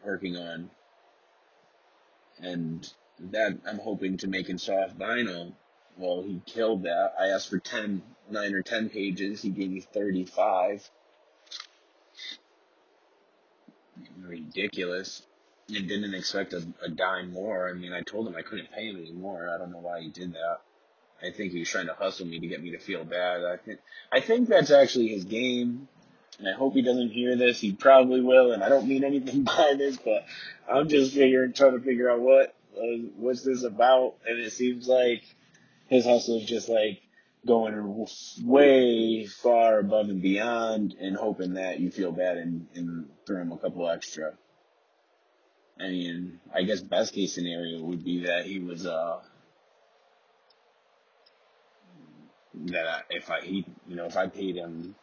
working 0.04 0.36
on. 0.36 0.70
And 2.40 2.88
that 3.32 3.58
I'm 3.66 3.78
hoping 3.78 4.16
to 4.18 4.28
make 4.28 4.48
in 4.48 4.58
soft 4.58 4.98
vinyl. 4.98 5.52
Well, 5.96 6.22
he 6.22 6.40
killed 6.46 6.84
that. 6.84 7.14
I 7.18 7.28
asked 7.28 7.50
for 7.50 7.58
10, 7.58 8.02
9 8.30 8.54
or 8.54 8.62
10 8.62 8.90
pages. 8.90 9.42
He 9.42 9.50
gave 9.50 9.70
me 9.70 9.80
35. 9.80 10.88
Ridiculous. 14.22 15.22
And 15.68 15.86
didn't 15.86 16.14
expect 16.14 16.54
a, 16.54 16.66
a 16.82 16.88
dime 16.88 17.32
more. 17.32 17.68
I 17.68 17.74
mean, 17.74 17.92
I 17.92 18.00
told 18.00 18.26
him 18.26 18.36
I 18.36 18.42
couldn't 18.42 18.72
pay 18.72 18.88
him 18.88 18.96
anymore. 18.96 19.50
I 19.54 19.58
don't 19.58 19.70
know 19.70 19.80
why 19.80 20.00
he 20.00 20.08
did 20.08 20.32
that. 20.32 20.60
I 21.22 21.30
think 21.30 21.52
he 21.52 21.58
was 21.58 21.68
trying 21.68 21.86
to 21.86 21.94
hustle 21.94 22.26
me 22.26 22.38
to 22.38 22.46
get 22.46 22.62
me 22.62 22.70
to 22.70 22.78
feel 22.78 23.04
bad. 23.04 23.44
I 23.44 23.56
think 23.56 23.80
I 24.12 24.20
think 24.20 24.48
that's 24.48 24.70
actually 24.70 25.08
his 25.08 25.24
game. 25.24 25.88
And 26.38 26.48
I 26.48 26.52
hope 26.52 26.74
he 26.74 26.82
doesn't 26.82 27.10
hear 27.10 27.36
this. 27.36 27.60
He 27.60 27.72
probably 27.72 28.20
will, 28.20 28.52
and 28.52 28.62
I 28.62 28.68
don't 28.68 28.86
mean 28.86 29.02
anything 29.02 29.42
by 29.44 29.74
this, 29.76 29.96
but 29.96 30.24
I'm 30.70 30.88
just 30.88 31.14
figuring, 31.14 31.52
trying 31.52 31.72
to 31.72 31.80
figure 31.80 32.08
out 32.08 32.20
what 32.20 32.54
uh, 32.78 33.08
what's 33.16 33.42
this 33.42 33.64
about. 33.64 34.14
And 34.26 34.38
it 34.38 34.52
seems 34.52 34.88
like 34.88 35.22
his 35.88 36.04
hustle 36.04 36.38
is 36.38 36.46
just 36.46 36.68
like 36.68 37.00
going 37.46 38.06
way 38.44 39.26
far 39.26 39.78
above 39.78 40.08
and 40.08 40.20
beyond, 40.20 40.94
and 41.00 41.16
hoping 41.16 41.54
that 41.54 41.80
you 41.80 41.90
feel 41.90 42.12
bad 42.12 42.36
and, 42.36 42.66
and 42.74 43.08
throw 43.26 43.40
him 43.40 43.52
a 43.52 43.58
couple 43.58 43.88
extra. 43.88 44.32
I 45.80 45.88
mean, 45.88 46.40
I 46.54 46.62
guess 46.64 46.80
best 46.80 47.14
case 47.14 47.34
scenario 47.34 47.80
would 47.82 48.04
be 48.04 48.24
that 48.26 48.46
he 48.46 48.58
was 48.58 48.84
uh 48.84 49.20
that 52.66 52.86
I, 52.86 53.02
if 53.10 53.30
I 53.30 53.40
he 53.42 53.64
you 53.86 53.96
know 53.96 54.06
if 54.06 54.16
I 54.16 54.26
paid 54.26 54.56
him 54.56 54.96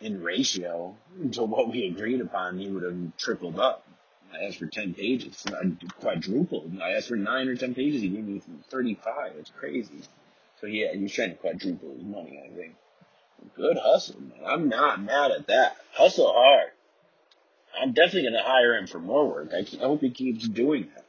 in 0.00 0.22
ratio 0.22 0.96
to 1.32 1.44
what 1.44 1.70
we 1.70 1.86
agreed 1.86 2.20
upon, 2.20 2.58
he 2.58 2.68
would 2.68 2.82
have 2.82 3.16
tripled 3.16 3.58
up. 3.58 3.86
I 4.34 4.44
asked 4.44 4.58
for 4.58 4.66
ten 4.66 4.94
pages, 4.94 5.44
I 5.48 5.72
quadrupled. 6.00 6.78
I 6.82 6.92
asked 6.92 7.08
for 7.08 7.16
nine 7.16 7.48
or 7.48 7.56
ten 7.56 7.74
pages, 7.74 8.02
he 8.02 8.08
gave 8.08 8.26
me 8.26 8.42
thirty-five. 8.70 9.32
It's 9.38 9.52
crazy. 9.58 10.00
So 10.60 10.66
yeah, 10.66 10.92
he 10.92 11.02
was 11.02 11.12
trying 11.12 11.30
to 11.30 11.36
quadruple 11.36 11.94
his 11.94 12.02
money. 12.02 12.42
I 12.44 12.54
think. 12.56 12.74
Good 13.56 13.76
hustle, 13.76 14.20
man. 14.20 14.44
I'm 14.46 14.68
not 14.68 15.02
mad 15.02 15.30
at 15.30 15.46
that. 15.48 15.76
Hustle 15.92 16.32
hard. 16.32 16.70
I'm 17.80 17.92
definitely 17.92 18.30
gonna 18.30 18.42
hire 18.42 18.76
him 18.76 18.86
for 18.86 18.98
more 18.98 19.26
work. 19.28 19.50
I, 19.52 19.66
I 19.76 19.86
hope 19.86 20.00
he 20.00 20.10
keeps 20.10 20.48
doing 20.48 20.88
that. 20.94 21.04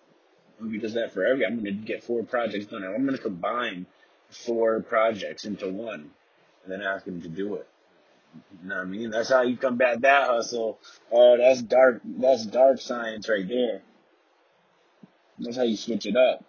I 0.60 0.64
hope 0.64 0.72
he 0.72 0.80
does 0.80 0.96
that 0.96 1.14
for 1.14 1.26
every. 1.26 1.46
I'm 1.46 1.58
gonna 1.58 1.72
get 1.72 2.04
four 2.04 2.24
projects 2.24 2.66
done. 2.66 2.84
I'm 2.84 3.06
gonna 3.06 3.18
combine 3.18 3.86
four 4.30 4.82
projects 4.82 5.46
into 5.46 5.70
one, 5.70 6.12
and 6.64 6.72
then 6.72 6.82
ask 6.82 7.06
him 7.06 7.22
to 7.22 7.30
do 7.30 7.56
it. 7.56 7.68
You 8.62 8.70
know 8.70 8.76
what 8.76 8.82
I 8.82 8.86
mean? 8.86 9.10
That's 9.12 9.30
how 9.30 9.42
you 9.44 9.58
combat 9.58 10.02
that 10.02 10.28
hustle. 10.28 10.80
Oh, 11.12 11.38
that's 11.38 11.62
dark. 11.62 12.02
That's 12.04 12.46
dark 12.46 12.80
science 12.82 13.30
right 13.30 13.48
there. 13.48 13.82
That's 15.40 15.58
how 15.58 15.64
you 15.64 15.78
switch 15.78 16.06
it 16.06 16.16
up. 16.16 16.44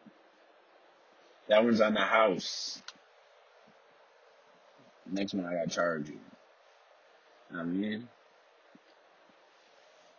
That 1.49 1.64
one's 1.64 1.81
on 1.81 1.95
the 1.95 2.00
house. 2.00 2.83
Next 5.11 5.35
one 5.35 5.45
I 5.45 5.55
gotta 5.55 5.71
charge 5.71 6.09
you. 6.09 6.19
you 7.50 7.57
know 7.57 7.61
I 7.61 7.64
mean? 7.64 8.09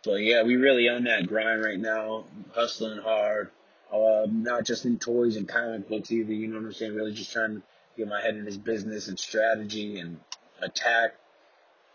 But 0.04 0.22
yeah, 0.22 0.42
we 0.42 0.56
really 0.56 0.88
on 0.88 1.04
that 1.04 1.26
grind 1.26 1.62
right 1.62 1.78
now, 1.78 2.24
hustling 2.54 2.98
hard. 2.98 3.50
Uh, 3.92 4.26
not 4.30 4.64
just 4.64 4.84
in 4.84 4.98
toys 4.98 5.36
and 5.36 5.48
comic 5.48 5.88
books 5.88 6.10
either. 6.10 6.32
You 6.32 6.48
know 6.48 6.56
what 6.56 6.66
I'm 6.66 6.72
saying? 6.72 6.94
Really 6.94 7.12
just 7.12 7.32
trying 7.32 7.56
to 7.56 7.62
get 7.96 8.08
my 8.08 8.20
head 8.20 8.36
in 8.36 8.44
this 8.44 8.56
business 8.56 9.08
and 9.08 9.18
strategy 9.18 9.98
and 9.98 10.20
attack. 10.62 11.14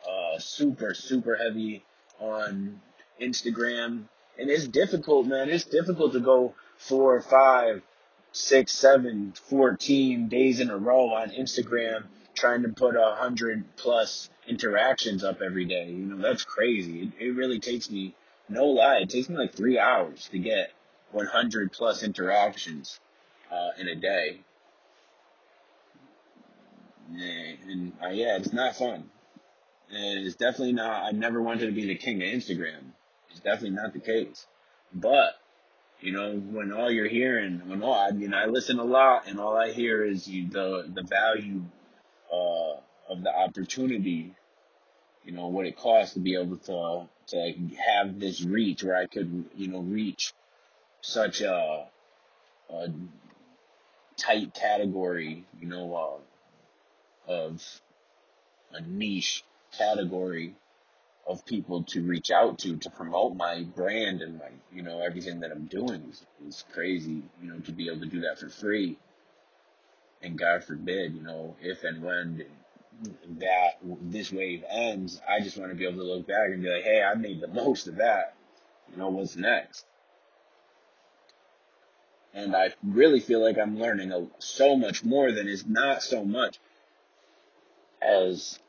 Uh, 0.07 0.39
super 0.39 0.93
super 0.93 1.35
heavy 1.35 1.83
on 2.19 2.81
Instagram, 3.21 4.03
and 4.37 4.49
it's 4.49 4.67
difficult, 4.67 5.27
man. 5.27 5.49
It's 5.49 5.65
difficult 5.65 6.13
to 6.13 6.19
go 6.19 6.55
four, 6.77 7.21
five, 7.21 7.81
six, 8.31 8.71
seven, 8.73 9.33
fourteen 9.49 10.27
days 10.27 10.59
in 10.59 10.69
a 10.69 10.77
row 10.77 11.13
on 11.13 11.29
Instagram 11.29 12.05
trying 12.35 12.63
to 12.63 12.69
put 12.69 12.95
a 12.95 13.15
hundred 13.15 13.63
plus 13.77 14.29
interactions 14.47 15.23
up 15.23 15.41
every 15.41 15.65
day. 15.65 15.89
You 15.89 16.05
know, 16.05 16.17
that's 16.17 16.43
crazy. 16.43 17.03
It, 17.19 17.27
it 17.27 17.31
really 17.31 17.59
takes 17.59 17.89
me, 17.89 18.15
no 18.49 18.65
lie, 18.65 18.97
it 18.97 19.09
takes 19.09 19.29
me 19.29 19.37
like 19.37 19.53
three 19.53 19.79
hours 19.79 20.27
to 20.31 20.39
get 20.39 20.71
100 21.11 21.71
plus 21.71 22.03
interactions 22.03 22.99
uh, 23.51 23.69
in 23.79 23.87
a 23.87 23.95
day. 23.95 24.39
And 27.11 27.93
uh, 28.03 28.09
yeah, 28.09 28.37
it's 28.37 28.53
not 28.53 28.75
fun. 28.75 29.09
And 29.93 30.25
it's 30.25 30.35
definitely 30.35 30.73
not. 30.73 31.03
I 31.03 31.11
never 31.11 31.41
wanted 31.41 31.67
to 31.67 31.71
be 31.71 31.85
the 31.85 31.95
king 31.95 32.21
of 32.23 32.27
Instagram. 32.27 32.93
It's 33.29 33.41
definitely 33.41 33.71
not 33.71 33.93
the 33.93 33.99
case. 33.99 34.47
But 34.91 35.35
you 36.01 36.11
know, 36.11 36.35
when 36.35 36.71
all 36.73 36.91
you're 36.91 37.07
hearing, 37.07 37.61
when 37.67 37.83
all 37.83 37.93
I 37.93 38.11
mean, 38.11 38.33
I 38.33 38.45
listen 38.45 38.79
a 38.79 38.83
lot, 38.83 39.27
and 39.27 39.39
all 39.39 39.55
I 39.55 39.71
hear 39.71 40.03
is 40.03 40.27
you, 40.27 40.49
the 40.49 40.91
the 40.91 41.03
value 41.03 41.61
uh, 42.31 42.77
of 43.07 43.21
the 43.21 43.35
opportunity. 43.35 44.33
You 45.23 45.31
know 45.31 45.47
what 45.47 45.67
it 45.67 45.77
costs 45.77 46.15
to 46.15 46.19
be 46.19 46.35
able 46.35 46.57
to 46.57 47.07
to 47.27 47.37
like 47.37 47.57
have 47.77 48.19
this 48.19 48.43
reach, 48.43 48.83
where 48.83 48.95
I 48.95 49.05
could 49.05 49.45
you 49.55 49.67
know 49.67 49.79
reach 49.79 50.33
such 51.01 51.41
a, 51.41 51.87
a 52.69 52.87
tight 54.17 54.53
category, 54.53 55.45
you 55.59 55.67
know, 55.67 56.21
uh, 57.27 57.31
of 57.31 57.81
a 58.71 58.81
niche 58.81 59.43
category 59.77 60.55
of 61.27 61.45
people 61.45 61.83
to 61.83 62.01
reach 62.01 62.31
out 62.31 62.59
to 62.59 62.75
to 62.77 62.89
promote 62.89 63.35
my 63.35 63.63
brand 63.63 64.21
and 64.21 64.39
my 64.39 64.49
you 64.73 64.81
know 64.81 64.99
everything 64.99 65.39
that 65.39 65.51
I'm 65.51 65.65
doing 65.65 66.03
is, 66.09 66.25
is 66.47 66.65
crazy 66.73 67.23
you 67.41 67.49
know 67.49 67.59
to 67.59 67.71
be 67.71 67.87
able 67.87 68.01
to 68.01 68.07
do 68.07 68.21
that 68.21 68.39
for 68.39 68.49
free. 68.49 68.97
And 70.21 70.37
God 70.37 70.63
forbid 70.63 71.13
you 71.13 71.21
know 71.21 71.55
if 71.61 71.83
and 71.83 72.03
when 72.03 72.45
that 73.39 73.79
this 74.01 74.31
wave 74.31 74.63
ends 74.69 75.21
I 75.27 75.41
just 75.41 75.57
want 75.57 75.71
to 75.71 75.75
be 75.75 75.85
able 75.85 75.99
to 75.99 76.03
look 76.03 76.27
back 76.27 76.49
and 76.49 76.61
be 76.61 76.69
like 76.69 76.83
hey 76.83 77.01
I 77.01 77.15
made 77.15 77.41
the 77.41 77.47
most 77.47 77.87
of 77.87 77.97
that. 77.97 78.35
You 78.91 78.97
know 78.97 79.09
what's 79.09 79.35
next? 79.35 79.85
And 82.33 82.55
I 82.55 82.73
really 82.83 83.19
feel 83.19 83.41
like 83.41 83.57
I'm 83.59 83.79
learning 83.79 84.11
a, 84.11 84.25
so 84.39 84.75
much 84.75 85.03
more 85.03 85.31
than 85.31 85.47
is 85.47 85.65
not 85.67 86.01
so 86.01 86.25
much 86.25 86.59
as 88.01 88.59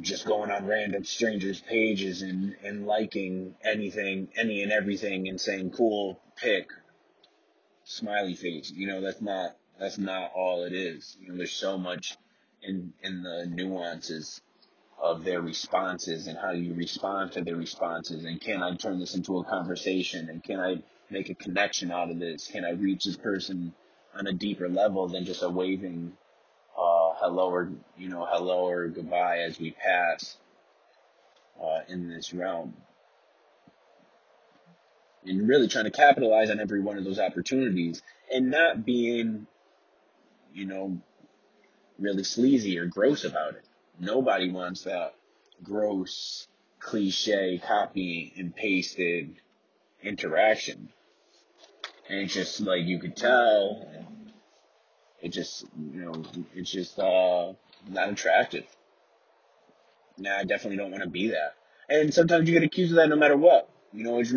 just 0.00 0.26
going 0.26 0.50
on 0.50 0.66
random 0.66 1.04
strangers' 1.04 1.60
pages 1.60 2.22
and, 2.22 2.56
and 2.64 2.86
liking 2.86 3.54
anything, 3.64 4.28
any 4.36 4.62
and 4.62 4.72
everything, 4.72 5.28
and 5.28 5.40
saying 5.40 5.70
cool 5.70 6.20
pick, 6.36 6.70
smiley 7.84 8.34
face. 8.34 8.72
You 8.74 8.86
know, 8.88 9.00
that's 9.00 9.20
not 9.20 9.56
that's 9.78 9.98
not 9.98 10.32
all 10.34 10.64
it 10.64 10.72
is. 10.72 11.16
You 11.20 11.28
know, 11.28 11.36
there's 11.36 11.52
so 11.52 11.78
much 11.78 12.16
in 12.62 12.92
in 13.02 13.22
the 13.22 13.46
nuances 13.46 14.40
of 15.00 15.24
their 15.24 15.40
responses 15.42 16.28
and 16.28 16.38
how 16.38 16.52
you 16.52 16.74
respond 16.74 17.32
to 17.32 17.42
their 17.42 17.56
responses 17.56 18.24
and 18.24 18.40
can 18.40 18.62
I 18.62 18.76
turn 18.76 19.00
this 19.00 19.16
into 19.16 19.38
a 19.38 19.44
conversation 19.44 20.28
and 20.28 20.44
can 20.44 20.60
I 20.60 20.76
make 21.10 21.28
a 21.28 21.34
connection 21.34 21.90
out 21.90 22.10
of 22.10 22.20
this? 22.20 22.46
Can 22.46 22.64
I 22.64 22.70
reach 22.70 23.04
this 23.04 23.16
person 23.16 23.74
on 24.14 24.28
a 24.28 24.32
deeper 24.32 24.68
level 24.68 25.08
than 25.08 25.24
just 25.24 25.42
a 25.42 25.48
waving 25.48 26.12
hello 27.22 27.50
or 27.50 27.70
you 27.96 28.08
know 28.08 28.26
hello 28.28 28.66
or 28.68 28.88
goodbye 28.88 29.38
as 29.38 29.58
we 29.60 29.70
pass 29.70 30.36
uh, 31.62 31.80
in 31.88 32.08
this 32.08 32.34
realm, 32.34 32.74
and 35.24 35.46
really 35.48 35.68
trying 35.68 35.84
to 35.84 35.90
capitalize 35.92 36.50
on 36.50 36.58
every 36.58 36.80
one 36.80 36.98
of 36.98 37.04
those 37.04 37.20
opportunities 37.20 38.02
and 38.34 38.50
not 38.50 38.84
being 38.84 39.46
you 40.52 40.66
know 40.66 41.00
really 41.98 42.24
sleazy 42.24 42.76
or 42.76 42.86
gross 42.86 43.24
about 43.24 43.54
it. 43.54 43.64
Nobody 44.00 44.50
wants 44.50 44.82
that 44.82 45.14
gross 45.62 46.48
cliche 46.80 47.62
copy 47.64 48.32
and 48.36 48.54
pasted 48.54 49.36
interaction. 50.02 50.88
And 52.08 52.22
it's 52.22 52.34
just 52.34 52.60
like 52.60 52.82
you 52.84 52.98
could 52.98 53.16
tell 53.16 53.86
it 55.22 55.30
just 55.30 55.64
you 55.92 56.04
know 56.04 56.22
it's 56.54 56.70
just 56.70 56.98
uh 56.98 57.52
not 57.88 58.10
attractive. 58.10 58.64
Nah, 60.18 60.38
I 60.38 60.44
definitely 60.44 60.76
don't 60.76 60.90
want 60.90 61.02
to 61.02 61.08
be 61.08 61.28
that. 61.28 61.54
And 61.88 62.12
sometimes 62.12 62.48
you 62.48 62.54
get 62.54 62.64
accused 62.64 62.92
of 62.92 62.96
that 62.96 63.08
no 63.08 63.16
matter 63.16 63.36
what. 63.36 63.68
You 63.92 64.04
know, 64.04 64.18
it's 64.18 64.32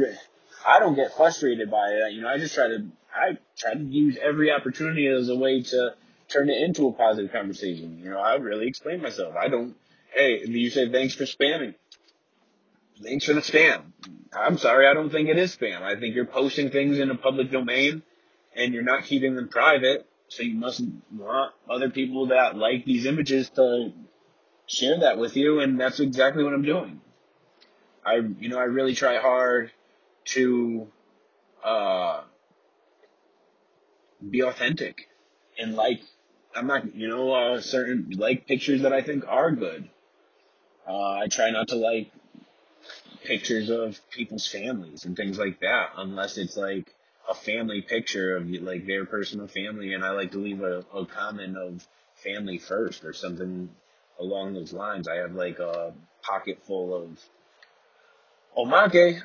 I 0.65 0.79
don't 0.79 0.95
get 0.95 1.15
frustrated 1.15 1.69
by 1.69 1.89
it. 1.89 2.13
You 2.13 2.21
know, 2.21 2.29
I 2.29 2.37
just 2.37 2.55
try 2.55 2.67
to 2.67 2.85
I 3.13 3.37
try 3.57 3.73
to 3.73 3.83
use 3.83 4.17
every 4.21 4.51
opportunity 4.51 5.07
as 5.07 5.29
a 5.29 5.35
way 5.35 5.61
to 5.61 5.95
turn 6.29 6.49
it 6.49 6.61
into 6.61 6.87
a 6.87 6.93
positive 6.93 7.31
conversation. 7.31 7.99
You 8.01 8.11
know, 8.11 8.19
I 8.19 8.35
really 8.35 8.67
explain 8.67 9.01
myself. 9.01 9.35
I 9.35 9.49
don't 9.49 9.75
Hey, 10.15 10.45
you 10.45 10.69
say 10.69 10.89
thanks 10.89 11.13
for 11.13 11.25
spamming. 11.25 11.75
Thanks 13.03 13.25
for 13.25 13.33
the 13.33 13.41
spam. 13.41 13.81
I'm 14.31 14.57
sorry, 14.57 14.87
I 14.87 14.93
don't 14.93 15.09
think 15.09 15.27
it 15.27 15.37
is 15.37 15.53
spam. 15.53 15.81
I 15.81 15.99
think 15.99 16.15
you're 16.15 16.25
posting 16.25 16.69
things 16.69 16.99
in 16.99 17.09
a 17.09 17.15
public 17.15 17.51
domain 17.51 18.01
and 18.55 18.73
you're 18.73 18.83
not 18.83 19.03
keeping 19.03 19.35
them 19.35 19.49
private. 19.49 20.07
So 20.27 20.43
you 20.43 20.55
must 20.55 20.81
want 21.11 21.53
other 21.69 21.89
people 21.89 22.27
that 22.27 22.55
like 22.57 22.85
these 22.85 23.05
images 23.05 23.49
to 23.51 23.93
share 24.67 24.99
that 24.99 25.17
with 25.17 25.35
you, 25.37 25.59
and 25.59 25.79
that's 25.79 25.99
exactly 25.99 26.43
what 26.43 26.53
I'm 26.53 26.63
doing. 26.63 27.01
I, 28.05 28.15
you 28.39 28.49
know, 28.49 28.59
I 28.59 28.63
really 28.63 28.95
try 28.95 29.17
hard 29.17 29.71
to 30.25 30.87
uh, 31.63 32.21
be 34.29 34.41
authentic 34.41 35.07
and 35.59 35.75
like. 35.75 36.01
I'm 36.57 36.67
not, 36.67 36.95
you 36.95 37.09
know, 37.09 37.33
uh, 37.33 37.59
certain 37.59 38.11
like 38.15 38.47
pictures 38.47 38.83
that 38.83 38.93
I 38.93 39.01
think 39.01 39.27
are 39.27 39.51
good. 39.51 39.89
Uh, 40.87 41.09
I 41.11 41.27
try 41.27 41.51
not 41.51 41.67
to 41.67 41.75
like 41.75 42.13
pictures 43.25 43.69
of 43.69 43.99
people's 44.09 44.47
families 44.47 45.03
and 45.03 45.17
things 45.17 45.37
like 45.37 45.59
that, 45.59 45.89
unless 45.97 46.37
it's 46.37 46.55
like 46.55 46.94
a 47.29 47.33
family 47.33 47.81
picture 47.81 48.37
of 48.37 48.49
like 48.49 48.85
their 48.85 49.05
personal 49.05 49.47
family, 49.47 49.93
and 49.93 50.03
I 50.03 50.11
like 50.11 50.31
to 50.31 50.39
leave 50.39 50.61
a, 50.61 50.83
a 50.93 51.05
comment 51.05 51.57
of 51.57 51.87
family 52.15 52.57
first 52.57 53.03
or 53.03 53.13
something 53.13 53.69
along 54.19 54.53
those 54.53 54.73
lines. 54.73 55.07
I 55.07 55.15
have 55.15 55.33
like 55.33 55.59
a 55.59 55.93
pocket 56.21 56.59
full 56.65 56.93
of 56.93 57.19
omake, 58.57 59.21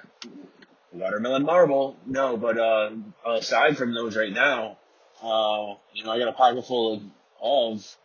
watermelon 0.92 1.44
marble. 1.44 1.96
No, 2.06 2.36
but 2.36 2.58
uh, 2.58 2.90
aside 3.26 3.76
from 3.76 3.94
those 3.94 4.16
right 4.16 4.32
now, 4.32 4.78
uh, 5.22 5.74
you 5.92 6.04
know, 6.04 6.10
I 6.10 6.18
got 6.18 6.28
a 6.28 6.32
pocket 6.32 6.66
full 6.66 6.94
of, 6.94 7.02
of 7.42 7.96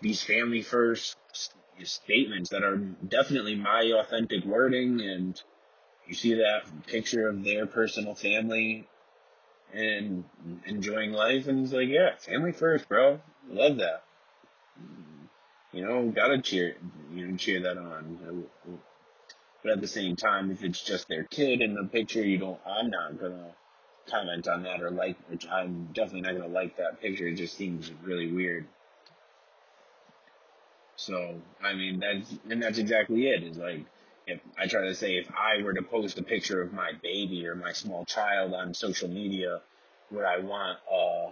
these 0.00 0.22
family 0.22 0.62
first 0.62 1.16
statements 1.84 2.50
that 2.50 2.62
are 2.62 2.76
definitely 2.76 3.56
my 3.56 3.92
authentic 3.98 4.44
wording 4.44 5.00
and 5.00 5.40
you 6.06 6.14
see 6.14 6.34
that 6.34 6.62
picture 6.86 7.28
of 7.28 7.42
their 7.42 7.66
personal 7.66 8.14
family 8.14 8.86
and 9.72 10.24
hmm. 10.42 10.54
enjoying 10.66 11.12
life 11.12 11.46
and 11.48 11.64
it's 11.64 11.72
like 11.72 11.88
yeah 11.88 12.16
family 12.18 12.52
first 12.52 12.88
bro. 12.88 13.20
Love 13.48 13.78
that. 13.78 14.04
You 15.72 15.86
know 15.86 16.08
gotta 16.08 16.40
cheer 16.40 16.76
you 17.12 17.26
know 17.26 17.36
cheer 17.36 17.60
that 17.62 17.78
on. 17.78 18.44
But 19.62 19.72
at 19.72 19.80
the 19.80 19.88
same 19.88 20.16
time 20.16 20.50
if 20.50 20.62
it's 20.64 20.82
just 20.82 21.08
their 21.08 21.24
kid 21.24 21.60
in 21.60 21.74
the 21.74 21.84
picture 21.84 22.22
you 22.22 22.38
don't 22.38 22.58
i'm 22.66 22.90
not 22.90 23.20
gonna 23.20 23.54
comment 24.08 24.48
on 24.48 24.64
that 24.64 24.82
or 24.82 24.90
like 24.90 25.16
i'm 25.50 25.88
definitely 25.92 26.22
not 26.22 26.34
gonna 26.34 26.52
like 26.52 26.76
that 26.76 27.00
picture. 27.00 27.26
It 27.28 27.36
just 27.36 27.56
seems 27.56 27.90
really 28.02 28.30
weird. 28.30 28.66
So 30.96 31.40
I 31.62 31.74
mean 31.74 32.00
that's 32.00 32.34
and 32.50 32.62
that's 32.62 32.78
exactly 32.78 33.28
it. 33.28 33.42
Is 33.42 33.56
like 33.56 33.84
if 34.32 34.40
I 34.58 34.66
try 34.66 34.82
to 34.82 34.94
say 34.94 35.12
if 35.16 35.28
I 35.30 35.62
were 35.62 35.72
to 35.74 35.82
post 35.82 36.18
a 36.18 36.22
picture 36.22 36.62
of 36.62 36.72
my 36.72 36.92
baby 37.02 37.46
or 37.46 37.54
my 37.54 37.72
small 37.72 38.04
child 38.04 38.54
on 38.54 38.74
social 38.74 39.08
media, 39.08 39.60
would 40.10 40.24
I 40.24 40.38
want 40.38 40.78
a 40.90 41.30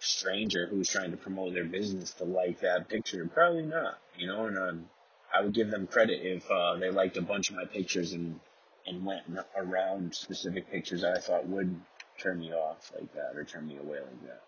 stranger 0.00 0.66
who's 0.66 0.88
trying 0.88 1.10
to 1.10 1.16
promote 1.16 1.54
their 1.54 1.64
business 1.64 2.12
to 2.14 2.24
like 2.24 2.60
that 2.60 2.88
picture? 2.88 3.28
Probably 3.32 3.62
not. 3.62 3.98
You 4.16 4.26
know, 4.28 4.46
and 4.46 4.58
um, 4.58 4.84
I 5.34 5.42
would 5.42 5.54
give 5.54 5.70
them 5.70 5.86
credit 5.86 6.20
if 6.22 6.50
uh, 6.50 6.76
they 6.76 6.90
liked 6.90 7.16
a 7.16 7.22
bunch 7.22 7.50
of 7.50 7.56
my 7.56 7.64
pictures 7.64 8.12
and 8.12 8.40
and 8.86 9.04
went 9.04 9.22
around 9.56 10.14
specific 10.14 10.70
pictures 10.70 11.02
that 11.02 11.14
I 11.14 11.20
thought 11.20 11.46
would 11.46 11.78
turn 12.18 12.38
me 12.40 12.52
off 12.52 12.90
like 12.94 13.12
that 13.14 13.36
or 13.36 13.44
turn 13.44 13.66
me 13.66 13.76
away 13.76 13.98
like 14.00 14.22
that. 14.22 14.42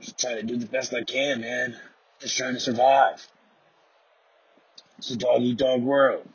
Just 0.00 0.18
trying 0.18 0.36
to 0.36 0.42
do 0.42 0.56
the 0.56 0.66
best 0.66 0.94
I 0.94 1.02
can, 1.02 1.40
man. 1.42 1.76
Just 2.20 2.38
trying 2.38 2.54
to 2.54 2.60
survive. 2.60 3.26
It's 4.98 5.10
a 5.10 5.16
dog 5.16 5.42
eat 5.42 5.58
dog 5.58 5.82
world. 5.82 6.28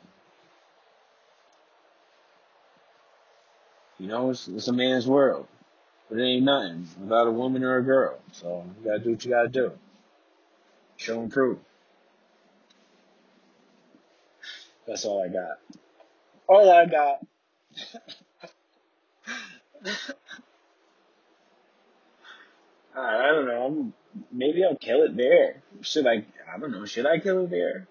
You 3.98 4.08
know, 4.08 4.30
it's, 4.30 4.48
it's 4.48 4.68
a 4.68 4.72
man's 4.72 5.06
world. 5.06 5.46
But 6.08 6.18
it 6.18 6.24
ain't 6.24 6.44
nothing 6.44 6.88
without 7.00 7.26
a 7.26 7.30
woman 7.30 7.62
or 7.62 7.76
a 7.76 7.82
girl. 7.82 8.18
So 8.32 8.64
you 8.78 8.84
gotta 8.90 8.98
do 9.00 9.10
what 9.10 9.24
you 9.24 9.30
gotta 9.30 9.48
do. 9.48 9.72
Show 10.96 11.20
and 11.20 11.30
prove. 11.32 11.58
That's 14.86 15.04
all 15.04 15.22
I 15.22 15.28
got. 15.28 15.58
All 16.46 16.70
I 16.70 16.86
got. 16.86 17.26
I 22.96 23.26
don't 23.26 23.46
know. 23.46 23.92
Maybe 24.30 24.64
I'll 24.64 24.76
kill 24.76 25.02
it 25.02 25.16
there. 25.16 25.62
Should 25.80 26.06
I? 26.06 26.24
I 26.52 26.58
don't 26.58 26.70
know. 26.70 26.84
Should 26.84 27.06
I 27.06 27.18
kill 27.18 27.44
it 27.44 27.50
there? 27.50 27.88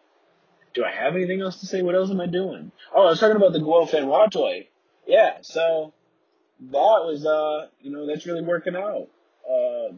Do 0.73 0.83
I 0.83 0.91
have 0.91 1.15
anything 1.15 1.41
else 1.41 1.59
to 1.59 1.67
say? 1.67 1.81
What 1.81 1.95
else 1.95 2.09
am 2.09 2.19
I 2.19 2.25
doing? 2.25 2.71
Oh, 2.93 3.03
I 3.03 3.09
was 3.09 3.19
talking 3.19 3.36
about 3.36 3.53
the 3.53 3.59
Guo 3.59 3.88
Fanhua 3.88 4.31
toy. 4.31 4.67
Yeah, 5.05 5.38
so 5.41 5.93
that 6.59 6.71
was, 6.71 7.25
uh, 7.25 7.67
you 7.81 7.91
know, 7.91 8.07
that's 8.07 8.25
really 8.25 8.41
working 8.41 8.75
out. 8.75 9.07
Uh, 9.47 9.93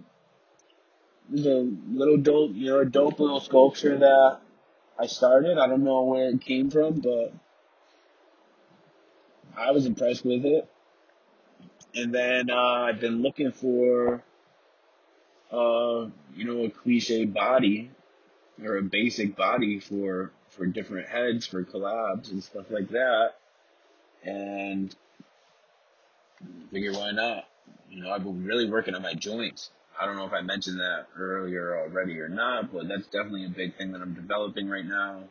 there's 1.29 1.45
a 1.45 1.71
little 1.89 2.17
dope, 2.17 2.51
you 2.53 2.67
know, 2.67 2.83
dope 2.83 3.19
little 3.19 3.39
sculpture 3.39 3.97
that 3.97 4.39
I 4.99 5.07
started. 5.07 5.57
I 5.57 5.67
don't 5.67 5.83
know 5.83 6.03
where 6.03 6.29
it 6.29 6.41
came 6.41 6.69
from, 6.69 6.99
but 6.99 7.33
I 9.57 9.71
was 9.71 9.85
impressed 9.85 10.25
with 10.25 10.45
it. 10.45 10.69
And 11.93 12.13
then 12.13 12.49
uh, 12.49 12.55
I've 12.55 12.99
been 12.99 13.21
looking 13.21 13.51
for, 13.51 14.23
uh, 15.51 16.07
you 16.35 16.45
know, 16.45 16.65
a 16.65 16.69
cliche 16.69 17.25
body 17.25 17.91
or 18.63 18.77
a 18.77 18.81
basic 18.81 19.35
body 19.35 19.79
for 19.79 20.31
for 20.55 20.65
different 20.65 21.07
heads 21.07 21.45
for 21.45 21.63
collabs 21.63 22.31
and 22.31 22.43
stuff 22.43 22.65
like 22.69 22.89
that. 22.89 23.33
And 24.23 24.95
figure 26.71 26.93
why 26.93 27.11
not? 27.11 27.45
You 27.89 28.03
know, 28.03 28.11
I've 28.11 28.23
been 28.23 28.45
really 28.45 28.69
working 28.69 28.95
on 28.95 29.01
my 29.01 29.13
joints. 29.13 29.69
I 29.99 30.05
don't 30.05 30.17
know 30.17 30.25
if 30.25 30.33
I 30.33 30.41
mentioned 30.41 30.79
that 30.79 31.07
earlier 31.17 31.77
already 31.77 32.19
or 32.19 32.27
not, 32.27 32.73
but 32.73 32.87
that's 32.87 33.05
definitely 33.07 33.45
a 33.45 33.49
big 33.49 33.77
thing 33.77 33.91
that 33.93 34.01
I'm 34.01 34.13
developing 34.13 34.67
right 34.67 34.85
now. 34.85 35.23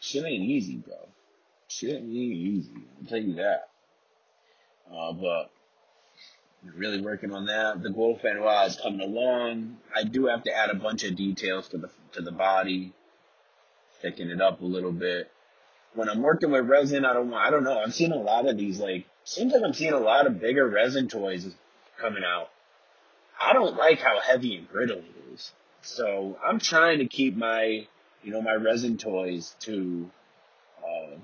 Shit 0.00 0.24
ain't 0.24 0.44
easy, 0.44 0.76
bro. 0.76 0.96
Shit 1.68 1.96
ain't 1.96 2.08
easy. 2.08 2.70
I'll 2.98 3.08
tell 3.08 3.18
you 3.18 3.34
that. 3.34 3.68
Uh, 4.90 5.12
but 5.12 5.50
really 6.76 7.00
working 7.00 7.32
on 7.32 7.46
that. 7.46 7.82
The 7.82 7.90
Guo 7.90 8.20
Fanhua 8.20 8.66
is 8.66 8.76
coming 8.76 9.00
along. 9.00 9.76
I 9.94 10.04
do 10.04 10.26
have 10.26 10.42
to 10.44 10.52
add 10.52 10.70
a 10.70 10.74
bunch 10.74 11.04
of 11.04 11.16
details 11.16 11.68
to 11.68 11.78
the 11.78 11.90
to 12.12 12.22
the 12.22 12.32
body, 12.32 12.92
thicken 14.00 14.30
it 14.30 14.40
up 14.40 14.60
a 14.60 14.64
little 14.64 14.92
bit. 14.92 15.30
When 15.94 16.08
I'm 16.08 16.22
working 16.22 16.50
with 16.50 16.68
resin, 16.68 17.04
I 17.04 17.12
don't 17.12 17.30
want. 17.30 17.46
I 17.46 17.50
don't 17.50 17.64
know. 17.64 17.78
I'm 17.78 17.90
seeing 17.90 18.12
a 18.12 18.16
lot 18.16 18.48
of 18.48 18.56
these 18.56 18.78
like. 18.78 19.06
Seems 19.24 19.52
like 19.52 19.62
I'm 19.64 19.74
seeing 19.74 19.92
a 19.92 19.98
lot 19.98 20.26
of 20.26 20.40
bigger 20.40 20.68
resin 20.68 21.08
toys 21.08 21.46
coming 21.98 22.22
out. 22.24 22.50
I 23.40 23.52
don't 23.52 23.76
like 23.76 24.00
how 24.00 24.20
heavy 24.20 24.56
and 24.56 24.68
brittle 24.68 24.98
it 24.98 25.34
is. 25.34 25.52
So 25.82 26.38
I'm 26.44 26.58
trying 26.58 26.98
to 26.98 27.06
keep 27.06 27.36
my, 27.36 27.86
you 28.22 28.32
know, 28.32 28.40
my 28.40 28.54
resin 28.54 28.98
toys 28.98 29.54
to 29.60 30.10
uh, 30.78 31.16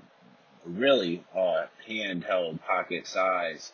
really 0.65 1.23
uh, 1.35 1.65
handheld 1.87 2.59
pocket 2.61 3.07
size. 3.07 3.71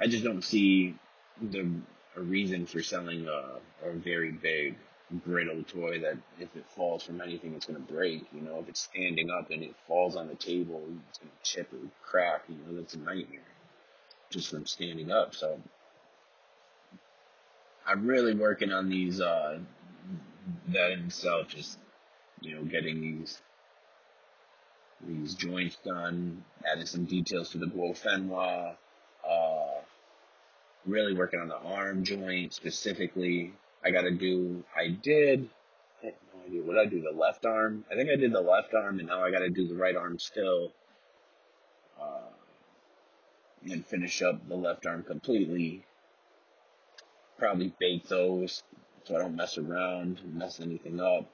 I 0.00 0.06
just 0.06 0.24
don't 0.24 0.42
see 0.42 0.94
the 1.40 1.68
a 2.16 2.20
reason 2.20 2.66
for 2.66 2.82
selling 2.82 3.26
a, 3.28 3.88
a 3.88 3.92
very 3.92 4.32
big 4.32 4.76
brittle 5.24 5.62
toy 5.62 6.00
that 6.00 6.18
if 6.38 6.54
it 6.56 6.66
falls 6.76 7.02
from 7.04 7.20
anything 7.20 7.54
it's 7.54 7.66
going 7.66 7.82
to 7.84 7.92
break 7.92 8.24
you 8.32 8.40
know? 8.42 8.58
If 8.60 8.68
it's 8.68 8.80
standing 8.80 9.30
up 9.30 9.50
and 9.50 9.62
it 9.62 9.74
falls 9.86 10.16
on 10.16 10.28
the 10.28 10.34
table 10.34 10.82
it's 11.08 11.18
going 11.18 11.30
to 11.30 11.50
chip 11.50 11.72
or 11.72 11.78
crack 12.02 12.42
you 12.48 12.56
know? 12.56 12.80
That's 12.80 12.94
a 12.94 12.98
nightmare 12.98 13.40
just 14.30 14.50
from 14.50 14.66
standing 14.66 15.10
up 15.10 15.34
so. 15.34 15.60
I'm 17.86 18.06
really 18.06 18.34
working 18.34 18.72
on 18.72 18.90
these 18.90 19.20
uh 19.20 19.58
that 20.68 20.92
in 20.92 21.06
itself 21.06 21.48
just 21.48 21.78
you 22.40 22.54
know 22.54 22.64
getting 22.64 23.00
these 23.00 23.40
these 25.06 25.34
joints 25.34 25.76
done 25.84 26.44
adding 26.70 26.86
some 26.86 27.04
details 27.04 27.50
to 27.50 27.58
the 27.58 27.66
Guo 27.66 27.98
Fanhua 27.98 28.74
uh 29.26 29.67
really 30.88 31.14
working 31.14 31.40
on 31.40 31.48
the 31.48 31.56
arm 31.56 32.04
joint 32.04 32.52
specifically. 32.52 33.52
I 33.84 33.90
got 33.90 34.02
to 34.02 34.10
do, 34.10 34.64
I 34.76 34.88
did, 34.88 35.48
I 36.02 36.06
have 36.06 36.14
no 36.34 36.46
idea 36.46 36.62
what 36.62 36.78
I 36.78 36.86
do, 36.86 37.00
the 37.00 37.16
left 37.16 37.46
arm. 37.46 37.84
I 37.90 37.94
think 37.94 38.10
I 38.10 38.16
did 38.16 38.32
the 38.32 38.40
left 38.40 38.74
arm 38.74 38.98
and 38.98 39.08
now 39.08 39.24
I 39.24 39.30
got 39.30 39.40
to 39.40 39.50
do 39.50 39.68
the 39.68 39.76
right 39.76 39.96
arm 39.96 40.18
still. 40.18 40.72
Uh, 42.00 42.30
and 43.70 43.84
finish 43.84 44.22
up 44.22 44.48
the 44.48 44.56
left 44.56 44.86
arm 44.86 45.02
completely. 45.02 45.84
Probably 47.38 47.72
bake 47.78 48.08
those 48.08 48.62
so 49.08 49.16
I 49.16 49.20
don't 49.20 49.36
mess 49.36 49.56
around 49.56 50.20
mess 50.34 50.60
anything 50.60 51.00
up. 51.00 51.24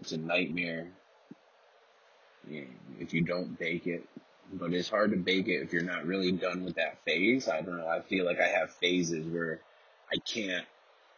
It's 0.00 0.12
a 0.12 0.18
nightmare 0.18 0.88
if 3.00 3.14
you 3.14 3.22
don't 3.22 3.58
bake 3.58 3.86
it. 3.86 4.04
But 4.52 4.72
it's 4.72 4.88
hard 4.88 5.10
to 5.10 5.16
bake 5.16 5.48
it 5.48 5.62
if 5.62 5.72
you're 5.72 5.82
not 5.82 6.06
really 6.06 6.32
done 6.32 6.64
with 6.64 6.76
that 6.76 7.02
phase. 7.04 7.48
I 7.48 7.60
don't 7.60 7.78
know. 7.78 7.88
I 7.88 8.00
feel 8.00 8.24
like 8.24 8.40
I 8.40 8.48
have 8.48 8.72
phases 8.72 9.26
where 9.26 9.60
I 10.12 10.16
can't. 10.18 10.66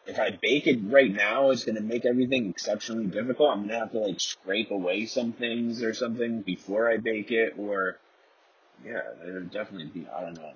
If 0.07 0.19
I 0.19 0.31
bake 0.31 0.67
it 0.67 0.81
right 0.85 1.13
now, 1.13 1.51
it's 1.51 1.65
gonna 1.65 1.81
make 1.81 2.05
everything 2.07 2.49
exceptionally 2.49 3.07
difficult. 3.07 3.51
I'm 3.51 3.67
gonna 3.67 3.79
have 3.79 3.93
to 3.93 3.99
like 3.99 4.21
scrape 4.21 4.71
away 4.71 5.07
some 5.07 5.33
things 5.33 5.83
or 5.83 5.95
something 5.95 6.43
before 6.43 6.91
I 6.91 6.97
bake 6.97 7.31
it, 7.31 7.55
or 7.59 7.99
yeah, 8.85 9.03
there'll 9.23 9.45
definitely 9.45 9.87
be. 9.87 10.07
I 10.09 10.23
don't 10.23 10.35
know. 10.35 10.53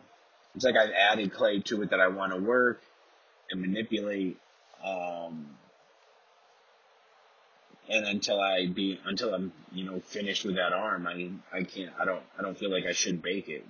It's 0.55 0.65
like 0.65 0.77
I've 0.77 0.91
added 0.91 1.33
clay 1.33 1.61
to 1.61 1.83
it 1.83 1.91
that 1.91 2.01
I 2.01 2.09
want 2.09 2.33
to 2.33 2.41
work 2.41 2.81
and 3.51 3.61
manipulate. 3.61 4.39
Um, 4.83 5.47
and 7.89 8.07
until 8.07 8.41
I 8.41 8.67
be 8.67 9.01
until 9.05 9.35
I'm 9.35 9.53
you 9.73 9.85
know 9.85 10.01
finished 10.01 10.45
with 10.45 10.57
that 10.57 10.73
arm, 10.73 11.07
I 11.07 11.31
I 11.57 11.63
can't 11.65 11.93
I 11.99 12.05
don't 12.05 12.23
I 12.39 12.43
don't 12.43 12.59
feel 12.59 12.71
like 12.71 12.85
I 12.87 12.93
should 12.93 13.23
bake 13.23 13.49
it. 13.49 13.65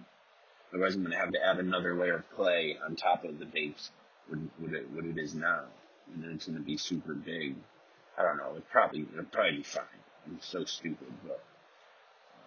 Otherwise, 0.73 0.95
I'm 0.95 1.03
gonna 1.03 1.17
have 1.17 1.33
to 1.33 1.45
add 1.45 1.59
another 1.59 1.95
layer 1.95 2.17
of 2.17 2.31
clay 2.31 2.77
on 2.85 2.97
top 2.97 3.25
of 3.25 3.39
the 3.39 3.47
bakes 3.47 3.91
what, 4.29 4.39
what 4.59 4.73
it 4.73 4.91
what 4.91 5.05
it 5.05 5.19
is 5.19 5.35
now, 5.35 5.63
and 6.13 6.23
then 6.23 6.33
it's 6.33 6.47
gonna 6.47 6.61
be 6.61 6.77
super 6.77 7.15
big. 7.15 7.57
I 8.17 8.23
don't 8.23 8.37
know. 8.37 8.55
It 8.57 8.69
probably 8.71 9.07
it'll 9.13 9.25
probably 9.25 9.59
be 9.59 9.63
fine. 9.63 9.85
I'm 10.27 10.39
so 10.41 10.65
stupid, 10.65 11.13
but 11.27 11.43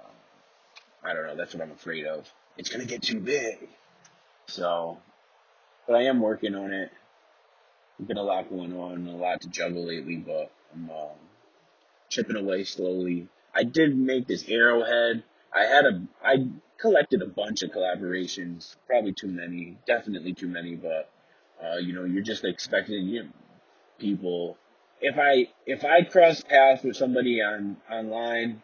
uh, 0.02 1.08
I 1.08 1.14
don't 1.14 1.28
know. 1.28 1.36
That's 1.36 1.54
what 1.54 1.64
I'm 1.64 1.72
afraid 1.72 2.06
of. 2.06 2.26
It's 2.58 2.70
gonna 2.70 2.86
get 2.86 3.04
too 3.04 3.20
big. 3.20 3.68
So, 4.48 4.98
but 5.86 5.98
I 5.98 6.04
am 6.04 6.22
working 6.22 6.56
on 6.56 6.72
it. 6.72 6.92
Been 8.00 8.18
a 8.18 8.24
lot 8.24 8.50
going 8.50 8.80
on, 8.80 9.08
a 9.08 9.16
lot 9.16 9.42
to 9.42 9.50
juggle 9.50 9.86
lately, 9.86 10.18
but 10.18 10.52
I'm. 10.74 10.90
Um, 10.90 11.27
chipping 12.18 12.36
away 12.36 12.64
slowly. 12.64 13.28
I 13.54 13.64
did 13.64 13.96
make 13.96 14.28
this 14.28 14.50
arrowhead. 14.50 15.24
I 15.54 15.66
had 15.66 15.86
a 15.86 16.02
I 16.24 16.48
collected 16.80 17.22
a 17.22 17.28
bunch 17.28 17.62
of 17.62 17.72
collaborations, 17.72 18.76
probably 18.88 19.14
too 19.14 19.28
many, 19.28 19.78
definitely 19.86 20.34
too 20.34 20.48
many, 20.48 20.76
but 20.76 21.10
uh, 21.64 21.78
you 21.78 21.94
know, 21.94 22.06
you're 22.06 22.24
just 22.24 22.44
expecting 22.44 23.06
you 23.08 23.24
know, 23.24 23.30
people. 24.00 24.58
If 25.00 25.18
I 25.20 25.50
if 25.68 25.86
I 25.86 26.04
cross 26.04 26.42
paths 26.42 26.84
with 26.84 26.96
somebody 26.96 27.42
on 27.42 27.78
online 27.92 28.64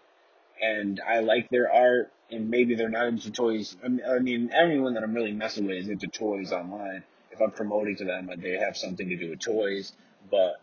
and 0.62 1.00
I 1.08 1.20
like 1.20 1.50
their 1.50 1.72
art 1.72 2.12
and 2.32 2.50
maybe 2.50 2.74
they're 2.74 2.90
not 2.90 3.08
into 3.08 3.32
toys, 3.32 3.78
I 3.84 3.88
mean, 3.88 4.02
I 4.08 4.18
mean 4.18 4.50
everyone 4.52 4.96
that 4.96 5.04
I'm 5.04 5.14
really 5.14 5.32
messing 5.32 5.68
with 5.68 5.78
is 5.78 5.90
into 5.90 6.08
toys 6.08 6.52
online. 6.52 7.04
If 7.32 7.40
I'm 7.40 7.52
promoting 7.52 7.98
to 7.98 8.06
them, 8.06 8.32
they 8.38 8.58
have 8.58 8.78
something 8.78 9.10
to 9.10 9.16
do 9.16 9.30
with 9.30 9.40
toys, 9.40 9.94
but 10.30 10.60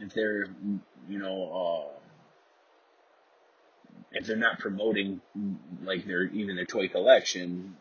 if 0.00 0.14
they're 0.14 0.48
you 1.08 1.18
know 1.18 1.90
uh, 1.92 1.98
if 4.12 4.26
they're 4.26 4.36
not 4.36 4.58
promoting 4.58 5.20
like 5.82 6.06
their 6.06 6.24
even 6.24 6.56
their 6.56 6.64
toy 6.64 6.88
collection 6.88 7.76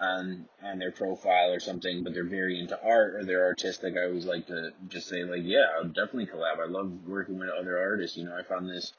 on 0.00 0.46
on 0.62 0.78
their 0.78 0.90
profile 0.92 1.52
or 1.52 1.60
something, 1.60 2.02
but 2.02 2.14
they're 2.14 2.24
very 2.24 2.58
into 2.58 2.78
art 2.82 3.14
or 3.14 3.24
they're 3.24 3.44
artistic, 3.44 3.96
I 3.96 4.06
always 4.06 4.24
like 4.24 4.46
to 4.46 4.72
just 4.88 5.08
say 5.08 5.24
like, 5.24 5.42
yeah, 5.44 5.66
I'll 5.76 5.84
definitely 5.88 6.26
collab. 6.26 6.58
I 6.60 6.68
love 6.68 6.90
working 7.06 7.38
with 7.38 7.50
other 7.50 7.78
artists. 7.78 8.16
You 8.16 8.24
know, 8.24 8.36
I 8.36 8.42
found 8.42 8.68
this 8.68 8.92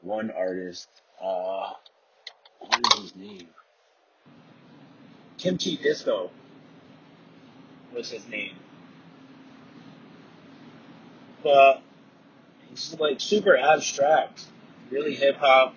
one 0.00 0.30
artist. 0.30 0.88
Uh, 1.22 1.72
what 2.60 2.80
is 2.94 3.02
his 3.02 3.16
name? 3.16 3.48
Kimchi 5.38 5.76
Disco 5.76 6.30
was 7.94 8.10
his 8.10 8.26
name. 8.28 8.56
But 11.42 11.82
Like 12.98 13.20
super 13.20 13.56
abstract, 13.56 14.44
really 14.90 15.14
hip 15.14 15.36
hop. 15.36 15.74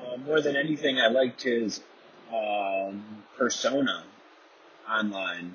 Uh, 0.00 0.16
more 0.18 0.40
than 0.40 0.56
anything, 0.56 0.98
I 0.98 1.08
liked 1.08 1.42
his 1.42 1.80
um, 2.32 3.22
persona 3.36 4.04
online. 4.88 5.54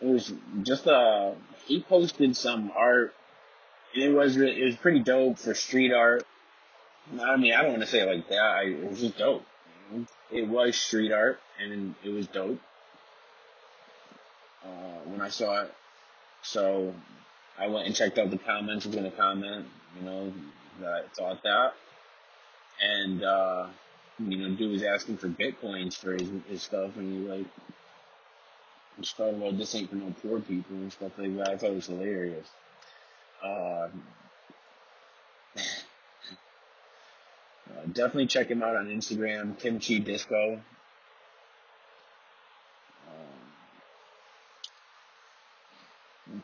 It 0.00 0.06
was 0.06 0.32
just 0.62 0.88
uh 0.88 1.32
he 1.66 1.80
posted 1.80 2.36
some 2.36 2.72
art. 2.76 3.14
And 3.94 4.02
it 4.02 4.12
was 4.12 4.36
it 4.36 4.64
was 4.64 4.76
pretty 4.76 5.00
dope 5.00 5.38
for 5.38 5.54
street 5.54 5.92
art. 5.92 6.26
I 7.20 7.36
mean, 7.36 7.52
I 7.52 7.62
don't 7.62 7.72
want 7.72 7.82
to 7.82 7.88
say 7.88 8.04
like 8.04 8.28
that. 8.28 8.40
I, 8.40 8.62
it 8.64 8.90
was 8.90 9.00
just 9.00 9.18
dope. 9.18 9.44
It 10.30 10.48
was 10.48 10.76
street 10.76 11.12
art, 11.12 11.40
and 11.60 11.94
it 12.02 12.08
was 12.08 12.26
dope 12.26 12.58
uh, 14.64 15.00
when 15.04 15.20
I 15.20 15.28
saw 15.28 15.62
it. 15.62 15.74
So 16.42 16.94
I 17.62 17.68
went 17.68 17.86
and 17.86 17.94
checked 17.94 18.18
out 18.18 18.30
the 18.30 18.38
comments. 18.38 18.86
Was 18.86 18.94
gonna 18.94 19.10
comment, 19.12 19.66
you 19.98 20.04
know, 20.04 20.32
that 20.80 20.88
I 20.88 21.02
thought 21.14 21.42
that, 21.44 21.74
and 22.82 23.22
uh, 23.22 23.66
you 24.18 24.36
know, 24.38 24.56
dude 24.56 24.72
was 24.72 24.82
asking 24.82 25.18
for 25.18 25.28
bitcoins 25.28 25.96
for 25.96 26.12
his, 26.12 26.28
his 26.48 26.62
stuff, 26.62 26.96
and 26.96 27.12
he 27.12 27.28
like 27.28 27.46
was 28.98 29.12
talking 29.12 29.40
about 29.40 29.56
this 29.56 29.74
ain't 29.76 29.90
for 29.90 29.96
no 29.96 30.12
poor 30.22 30.40
people 30.40 30.76
and 30.76 30.92
stuff 30.92 31.12
like 31.18 31.36
that. 31.36 31.50
I 31.50 31.56
thought 31.56 31.70
it 31.70 31.76
was 31.76 31.86
hilarious. 31.86 32.48
Uh, 33.42 33.46
uh, 35.56 35.60
definitely 37.92 38.26
check 38.26 38.48
him 38.48 38.62
out 38.62 38.74
on 38.76 38.88
Instagram, 38.88 39.58
Kimchi 39.58 40.00
Disco. 40.00 40.60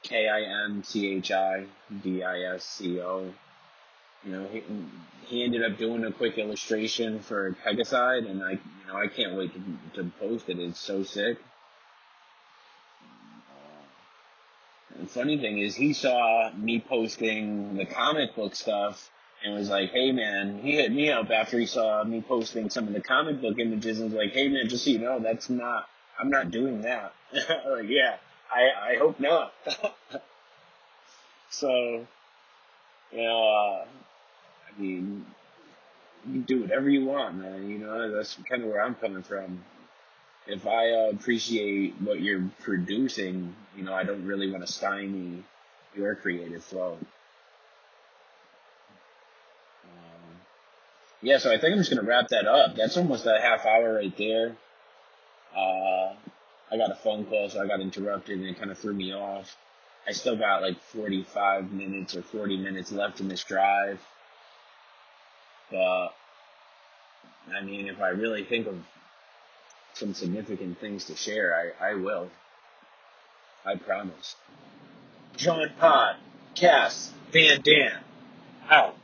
K 0.03 0.29
I 0.29 0.65
M 0.65 0.83
C 0.85 1.15
H 1.17 1.33
I 1.33 1.67
D 2.03 2.23
I 2.23 2.55
S 2.55 2.65
C 2.65 3.01
O. 3.01 3.33
You 4.25 4.33
know, 4.33 4.49
he 4.49 4.63
he 5.27 5.45
ended 5.45 5.63
up 5.63 5.79
doing 5.79 6.05
a 6.05 6.13
quick 6.13 6.39
illustration 6.39 7.21
for 7.21 7.53
Pegacide, 7.65 8.29
and 8.29 8.43
I, 8.43 8.53
you 8.53 8.61
know, 8.87 8.97
I 8.97 9.07
can't 9.09 9.37
wait 9.37 9.53
to 9.55 10.03
to 10.03 10.11
post 10.19 10.49
it. 10.49 10.59
It's 10.59 10.81
so 10.81 11.03
sick. 11.03 11.39
The 14.99 15.07
funny 15.07 15.39
thing 15.39 15.59
is, 15.59 15.77
he 15.77 15.93
saw 15.93 16.51
me 16.57 16.81
posting 16.81 17.77
the 17.77 17.85
comic 17.85 18.35
book 18.35 18.57
stuff 18.57 19.11
and 19.45 19.55
was 19.55 19.69
like, 19.69 19.91
"Hey 19.91 20.11
man," 20.11 20.59
he 20.61 20.73
hit 20.73 20.91
me 20.91 21.11
up 21.11 21.31
after 21.31 21.59
he 21.59 21.67
saw 21.67 22.03
me 22.03 22.21
posting 22.21 22.71
some 22.71 22.89
of 22.89 22.95
the 22.95 23.01
comic 23.01 23.41
book 23.41 23.59
images 23.59 24.01
and 24.01 24.11
was 24.11 24.19
like, 24.19 24.33
"Hey 24.33 24.49
man, 24.49 24.69
just 24.69 24.85
so 24.85 24.91
you 24.91 24.99
know, 24.99 25.21
that's 25.21 25.49
not. 25.49 25.89
I'm 26.19 26.31
not 26.31 26.51
doing 26.51 26.83
that." 26.83 27.13
like, 27.33 27.89
yeah, 27.89 28.17
I 28.53 28.93
I 28.93 28.97
hope 28.99 29.21
not. 29.21 29.53
so, 31.51 32.07
you 33.13 33.23
know, 33.23 33.49
uh, 33.49 33.85
I 33.85 34.81
mean, 34.81 35.27
you 36.27 36.33
can 36.33 36.43
do 36.43 36.63
whatever 36.63 36.89
you 36.89 37.05
want, 37.05 37.37
man. 37.37 37.69
You 37.69 37.79
know, 37.79 38.15
that's 38.15 38.37
kind 38.49 38.63
of 38.63 38.69
where 38.69 38.83
I'm 38.83 38.95
coming 38.95 39.23
from. 39.23 39.65
If 40.47 40.67
I 40.67 40.91
uh, 40.93 41.11
appreciate 41.11 41.95
what 42.01 42.21
you're 42.21 42.51
producing, 42.63 43.55
you 43.77 43.85
know, 43.85 43.93
I 43.93 44.05
don't 44.05 44.25
really 44.25 44.51
want 44.51 44.67
to 44.67 44.73
stymie 44.73 45.45
your 45.95 46.15
creative 46.15 46.65
flow. 46.65 46.99
Um, 49.85 50.41
yeah, 51.21 51.39
so 51.39 51.53
I 51.53 51.59
think 51.59 51.73
I'm 51.73 51.79
just 51.79 51.91
gonna 51.91 52.07
wrap 52.07 52.29
that 52.29 52.47
up. 52.47 52.77
That's 52.77 52.97
almost 52.97 53.27
a 53.27 53.39
half 53.41 53.67
hour 53.67 53.95
right 53.95 54.17
there. 54.17 54.57
Uh, 55.55 56.15
I 56.71 56.77
got 56.77 56.91
a 56.91 56.97
phone 56.97 57.25
call, 57.25 57.49
so 57.49 57.63
I 57.63 57.67
got 57.67 57.81
interrupted, 57.81 58.39
and 58.39 58.49
it 58.49 58.59
kind 58.59 58.71
of 58.71 58.79
threw 58.79 58.93
me 58.93 59.13
off. 59.13 59.57
I 60.07 60.13
still 60.13 60.37
got 60.37 60.63
like 60.63 60.81
45 60.81 61.73
minutes 61.73 62.17
or 62.17 62.23
40 62.23 62.57
minutes 62.59 62.93
left 62.93 63.21
in 63.21 63.29
this 63.29 63.45
drive, 63.45 64.01
but 65.71 66.09
I 67.55 67.63
mean, 67.63 67.89
if 67.89 68.01
I 68.01 68.09
really 68.09 68.45
think 68.45 68.67
of 68.67 68.77
some 69.95 70.15
significant 70.15 70.79
things 70.81 71.07
to 71.07 71.17
share, 71.17 71.75
I, 71.81 71.91
I 71.91 71.95
will. 71.95 72.31
I 73.65 73.77
promise. 73.77 74.37
John 75.37 75.71
Pod, 75.79 76.17
Cass, 76.55 77.13
Van 77.33 77.61
Dam, 77.61 77.99
out. 78.71 78.97